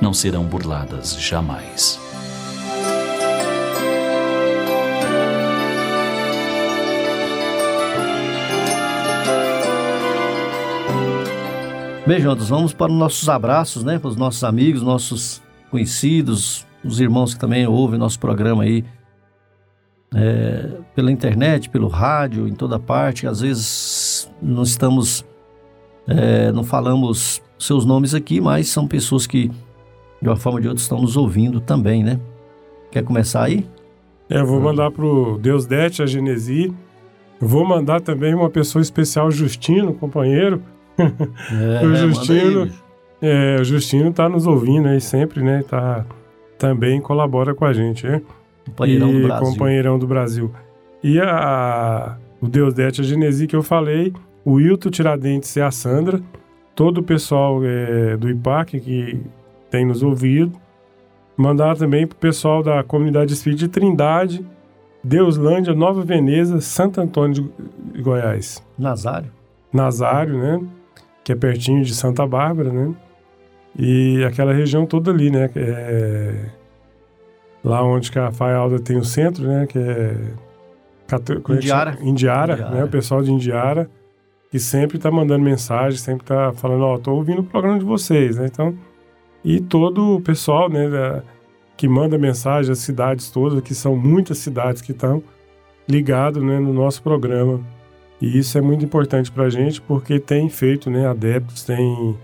[0.00, 2.09] não serão burladas jamais.
[12.10, 13.96] Bem, vamos para os nossos abraços, né?
[13.96, 15.40] Para os nossos amigos, nossos
[15.70, 18.84] conhecidos, os irmãos que também ouvem nosso programa aí
[20.12, 23.28] é, pela internet, pelo rádio, em toda parte.
[23.28, 25.24] Às vezes não estamos,
[26.08, 29.48] é, não falamos seus nomes aqui, mas são pessoas que
[30.20, 32.18] de uma forma ou de outra estão nos ouvindo também, né?
[32.90, 33.64] Quer começar aí?
[34.28, 36.74] É, eu vou mandar pro Deus Dete, a Genesi.
[37.38, 40.60] Vou mandar também uma pessoa especial, Justino, companheiro.
[41.52, 42.70] É, o manda Justino,
[43.20, 45.62] é, o Justino tá nos ouvindo aí sempre, né?
[45.68, 46.04] Tá,
[46.58, 48.22] também colabora com a gente, né?
[48.66, 49.46] Companheirão e, do Brasil.
[49.46, 50.50] Companheirão do Brasil.
[51.02, 54.12] E a, o Deus Dete, a Genesi que eu falei,
[54.44, 56.20] o Wilton Tiradentes e a Sandra,
[56.74, 59.20] todo o pessoal é, do IPAC que
[59.70, 60.52] tem nos ouvido.
[61.36, 64.44] Mandar também pro pessoal da comunidade espírita de Trindade,
[65.02, 67.50] Deuslândia, Nova Veneza, Santo Antônio
[67.94, 68.62] de Goiás.
[68.78, 69.30] Nazário.
[69.72, 70.60] Nazário, né?
[71.30, 72.92] Que é pertinho de Santa Bárbara, né?
[73.78, 75.48] E aquela região toda ali, né?
[75.54, 76.46] é
[77.62, 79.64] lá onde que a Faialda tem o centro, né?
[79.68, 80.16] Que é...
[81.44, 81.98] Como é Indiara.
[82.02, 82.74] Indiara, Indiara.
[82.74, 82.84] né?
[82.84, 83.88] O pessoal de Indiara
[84.50, 88.36] que sempre tá mandando mensagem, sempre tá falando, ó, tô ouvindo o programa de vocês,
[88.36, 88.46] né?
[88.46, 88.74] Então,
[89.44, 91.22] e todo o pessoal, né, da-
[91.76, 95.22] que manda mensagem, as cidades todas, que são muitas cidades que estão
[95.88, 97.60] ligados, né, no nosso programa.
[98.20, 102.16] E isso é muito importante pra gente, porque tem feito, né, adeptos, tem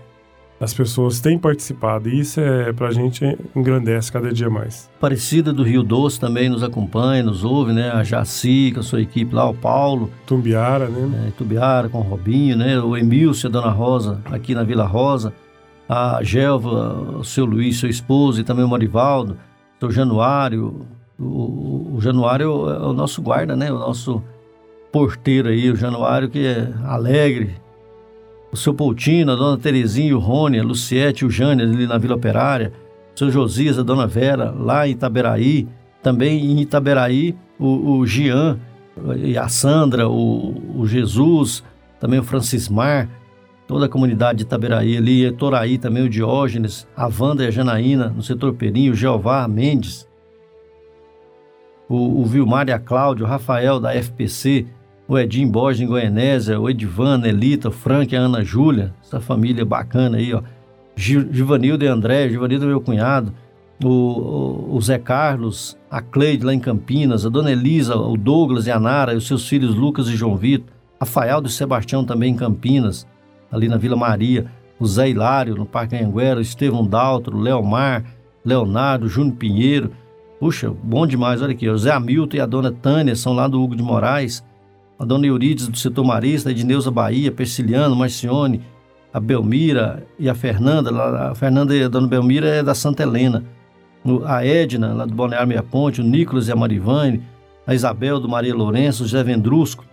[0.59, 4.89] as pessoas têm participado, e isso é pra gente engrandece cada dia mais.
[4.97, 7.91] Aparecida do Rio Doce também nos acompanha, nos ouve, né?
[7.91, 10.09] A Jaci, com a sua equipe lá, o Paulo.
[10.25, 11.27] Tumbiara, né?
[11.27, 12.79] É, Tubiara com o Robinho, né?
[12.79, 15.31] O Emílcio, a Dona Rosa, aqui na Vila Rosa.
[15.87, 19.37] A Gelva, o seu Luiz, seu esposo, e também o Marivaldo,
[19.75, 20.87] o seu Januário.
[21.19, 23.71] O, o Januário é o nosso guarda, né?
[23.71, 24.23] O nosso
[24.91, 27.55] porteiro aí, o Januário, que é alegre.
[28.51, 32.15] O seu Poutino, a Dona Terezinha, o Rony, a Luciete, o Jânio, ali na Vila
[32.15, 32.71] Operária.
[33.13, 35.67] O seu Josias, a Dona Vera, lá em Itaberaí.
[36.01, 38.57] Também em Itaberaí, o, o Gian,
[39.17, 41.63] e a Sandra, o, o Jesus,
[41.99, 43.09] também o Francismar,
[43.67, 48.09] toda a comunidade de Itaberaí ali, Toraí também, o Diógenes, a Wanda e a Janaína,
[48.09, 50.07] no setor Perim, o Jeová Mendes,
[51.89, 54.65] o, o Vilmar e a Cláudia, o Rafael da FPC,
[55.07, 59.19] o Edinho Borges em Goianésia, o Edvan, a Elita, o Frank, a Ana Júlia, essa
[59.19, 60.41] família bacana aí, ó.
[60.95, 63.31] Gi- Givanildo e André, Givanildo é meu cunhado,
[63.83, 68.65] o, o, o Zé Carlos, a Cleide lá em Campinas, a Dona Elisa, o Douglas
[68.65, 70.67] e a Nara, e os seus filhos Lucas e João Vitor,
[70.99, 73.07] Rafael e Sebastião também em Campinas,
[73.51, 74.47] ali na Vila Maria,
[74.79, 78.03] o Zé Hilário no Parque Anhanguera, o Estevão Daltro, Leomar,
[78.43, 79.91] Leonardo, Júnior Pinheiro.
[80.39, 83.61] Puxa, bom demais, olha aqui, o Zé Hamilton e a Dona Tânia são lá do
[83.61, 84.43] Hugo de Moraes,
[84.99, 88.61] a Dona Eurides do setor marista, a Edneuza Bahia, Persiliano, Marcione,
[89.13, 90.91] a Belmira e a Fernanda,
[91.29, 93.43] a Fernanda e a Dona Belmira é da Santa Helena,
[94.25, 97.21] a Edna, lá do Balneário Meia Ponte, o Nicolas e a Marivane,
[97.65, 99.85] a Isabel do Maria Lourenço, o José Vendrusco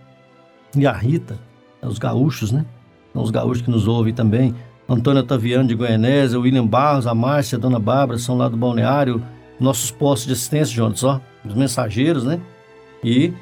[0.75, 1.37] e a Rita,
[1.81, 2.65] os gaúchos, né?
[3.13, 4.55] São os gaúchos que nos ouvem também.
[4.87, 8.57] Antônio Otaviano de Goianésia, o William Barros, a Márcia, a Dona Bárbara, são lá do
[8.57, 9.21] Balneário,
[9.59, 12.39] nossos postos de assistência, Jonas, ó, os mensageiros, né?
[13.03, 13.33] E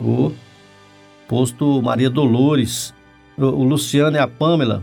[0.00, 0.32] o
[1.30, 2.92] posto Maria Dolores,
[3.38, 4.82] o, Luciano e a Pamela,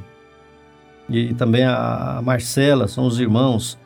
[1.10, 3.78] e também a Marcela, são os irmãos.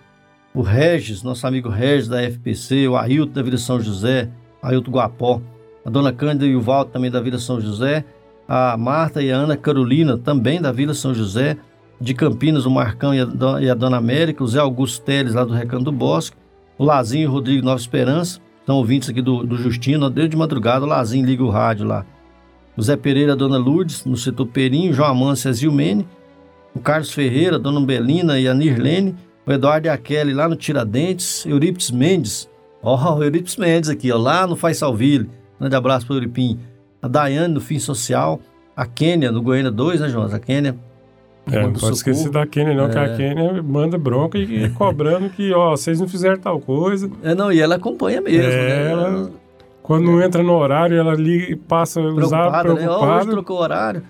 [0.54, 4.30] O Regis, nosso amigo Regis da FPC, o Ailton da Vila São José,
[4.62, 5.42] Ailton Guapó,
[5.84, 8.06] a dona Cândida e o Valdo também da Vila São José,
[8.48, 11.58] a Marta e a Ana Carolina também da Vila São José,
[12.00, 13.22] de Campinas, o Marcão e
[13.70, 16.38] a, Dona América, o Zé Augusto Teles lá do Recanto do Bosque,
[16.78, 20.38] o Lazinho e o Rodrigo Nova Esperança, são ouvintes aqui do, do Justino, desde de
[20.38, 22.06] madrugada o Lazinho liga o rádio lá.
[22.82, 26.08] Zé Pereira, a Dona Lourdes, no setor Perinho, João Amância e a Zilmene,
[26.74, 29.16] o Carlos Ferreira, a Dona Belina e a Nirlene,
[29.46, 32.50] o Eduardo e a Kelly lá no Tiradentes, Eurípides Mendes,
[32.82, 35.30] ó, oh, o Eurípides Mendes aqui, ó, lá no Faisalville,
[35.60, 36.60] grande abraço para o Euripim,
[37.02, 38.40] a Daiane no Fim Social,
[38.76, 40.34] a Kênia no Goiânia 2, né, Jonas?
[40.34, 40.76] A Kênia.
[41.52, 41.94] É, não pode socorro.
[41.94, 42.90] esquecer da Kênia, não, é.
[42.90, 47.10] que a Kênia manda bronca e, e cobrando que, ó, vocês não fizeram tal coisa.
[47.24, 48.92] É, não, e ela acompanha mesmo, é, né?
[48.92, 49.32] Ela,
[49.92, 52.74] quando não entra no horário, ela liga e passa a usar preocupada.
[52.76, 52.90] Né?
[52.90, 54.04] Oh, hoje trocou o horário.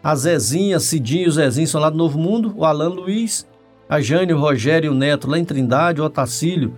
[0.00, 3.44] A Zezinha, Cidinho e o Zezinho são lá do Novo Mundo, o Alan Luiz,
[3.88, 6.74] a Jane, o Rogério e o Neto lá em Trindade, o Otacílio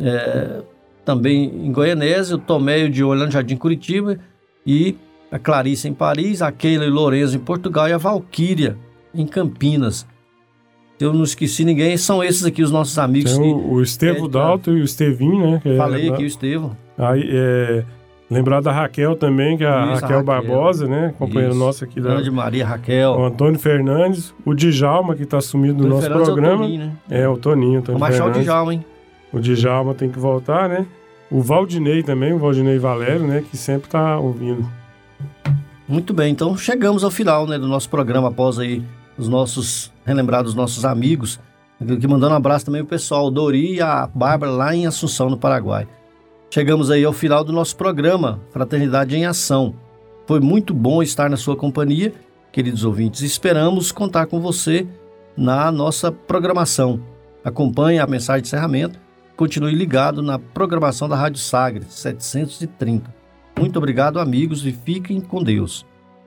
[0.00, 0.62] é,
[1.04, 4.18] também em Goianésia, o Tomé e o Diogo lá no Jardim Curitiba
[4.66, 4.96] e
[5.30, 8.78] a Clarice em Paris, a Keila e o Lourenço em Portugal e a Valquíria
[9.14, 10.06] em Campinas.
[11.00, 13.36] Eu não esqueci ninguém, são esses aqui os nossos amigos.
[13.36, 15.62] Tem o, o Estevo é, Dalto e o Estevinho, né?
[15.64, 16.76] É Falei aqui o Estevo.
[16.96, 17.84] Aí, é,
[18.30, 21.12] lembrar da Raquel também, que é a Isso, Raquel, Raquel, Barbosa, né?
[21.18, 22.10] Companheira nossa aqui da.
[22.10, 23.10] Grande Maria Raquel.
[23.10, 26.64] O Antônio Fernandes, o Djalma, que está sumido do nosso Fernandes programa.
[26.64, 26.92] É o Toninho, né?
[27.10, 27.78] É, o Toninho.
[27.80, 28.84] Antônio Vamos achar o Djalma, hein?
[29.32, 30.86] O Djalma tem que voltar, né?
[31.28, 33.42] O Valdinei também, o Valdinei Valério, né?
[33.50, 34.64] Que sempre está ouvindo.
[35.88, 38.82] Muito bem, então chegamos ao final né, do nosso programa após aí
[39.16, 41.38] os nossos, relembrar dos nossos amigos,
[41.78, 45.36] que mandando um abraço também o pessoal, Dori e a Bárbara lá em Assunção, no
[45.36, 45.86] Paraguai.
[46.50, 49.74] Chegamos aí ao final do nosso programa, Fraternidade em Ação.
[50.26, 52.12] Foi muito bom estar na sua companhia,
[52.52, 53.22] queridos ouvintes.
[53.22, 54.86] Esperamos contar com você
[55.36, 57.00] na nossa programação.
[57.44, 58.98] Acompanhe a mensagem de encerramento.
[59.36, 63.12] Continue ligado na programação da Rádio Sagres 730.
[63.58, 65.84] Muito obrigado, amigos, e fiquem com Deus.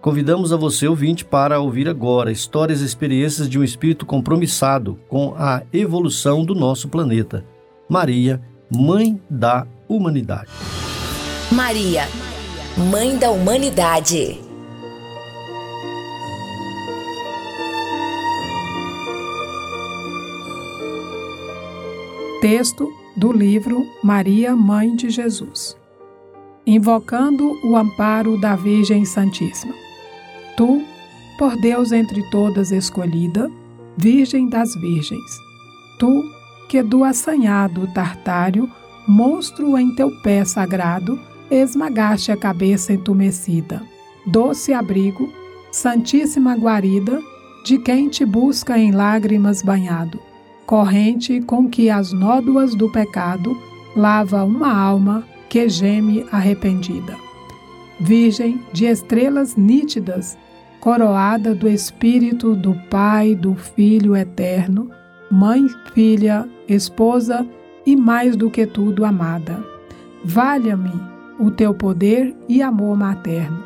[0.08, 5.36] Convidamos a você, ouvinte, para ouvir agora histórias e experiências de um espírito compromissado com
[5.38, 7.43] a evolução do nosso planeta.
[7.89, 8.41] Maria,
[8.74, 10.49] Mãe da Humanidade.
[11.51, 12.03] Maria,
[12.89, 14.39] Mãe da Humanidade.
[22.39, 25.76] Texto do livro Maria, Mãe de Jesus.
[26.66, 29.87] Invocando o amparo da Virgem Santíssima.
[30.58, 30.82] Tu,
[31.38, 33.49] por Deus entre todas escolhida,
[33.95, 35.38] Virgem das Virgens,
[35.99, 36.24] tu
[36.68, 38.70] que do assanhado Tartário,
[39.08, 43.82] monstro em teu pé sagrado, esmagaste a cabeça entumecida.
[44.26, 45.32] Doce abrigo,
[45.72, 47.22] santíssima guarida,
[47.64, 50.20] de quem te busca em lágrimas banhado,
[50.66, 53.55] corrente com que as nódoas do pecado
[53.95, 57.16] lava uma alma que geme arrependida.
[57.99, 60.38] Virgem de estrelas nítidas,
[60.88, 64.90] coroada do Espírito do Pai, do Filho eterno,
[65.30, 67.46] Mãe, Filha, Esposa
[67.86, 69.62] e mais do que tudo amada.
[70.24, 70.94] Valha-me
[71.38, 73.66] o teu poder e amor materno.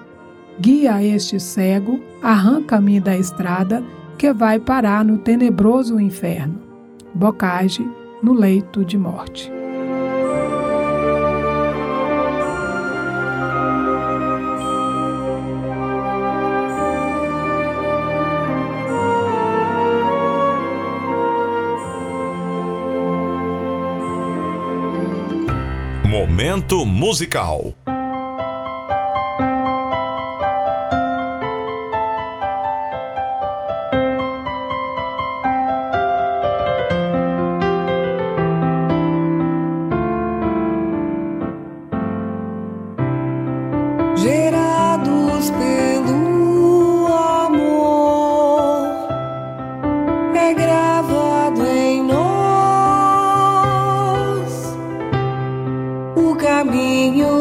[0.59, 3.83] Guia este cego, arranca-me da estrada
[4.17, 6.59] que vai parar no tenebroso inferno.
[7.13, 7.87] Bocage
[8.23, 9.60] no leito de morte.
[26.51, 27.73] Momento musical.
[56.63, 57.40] Baguio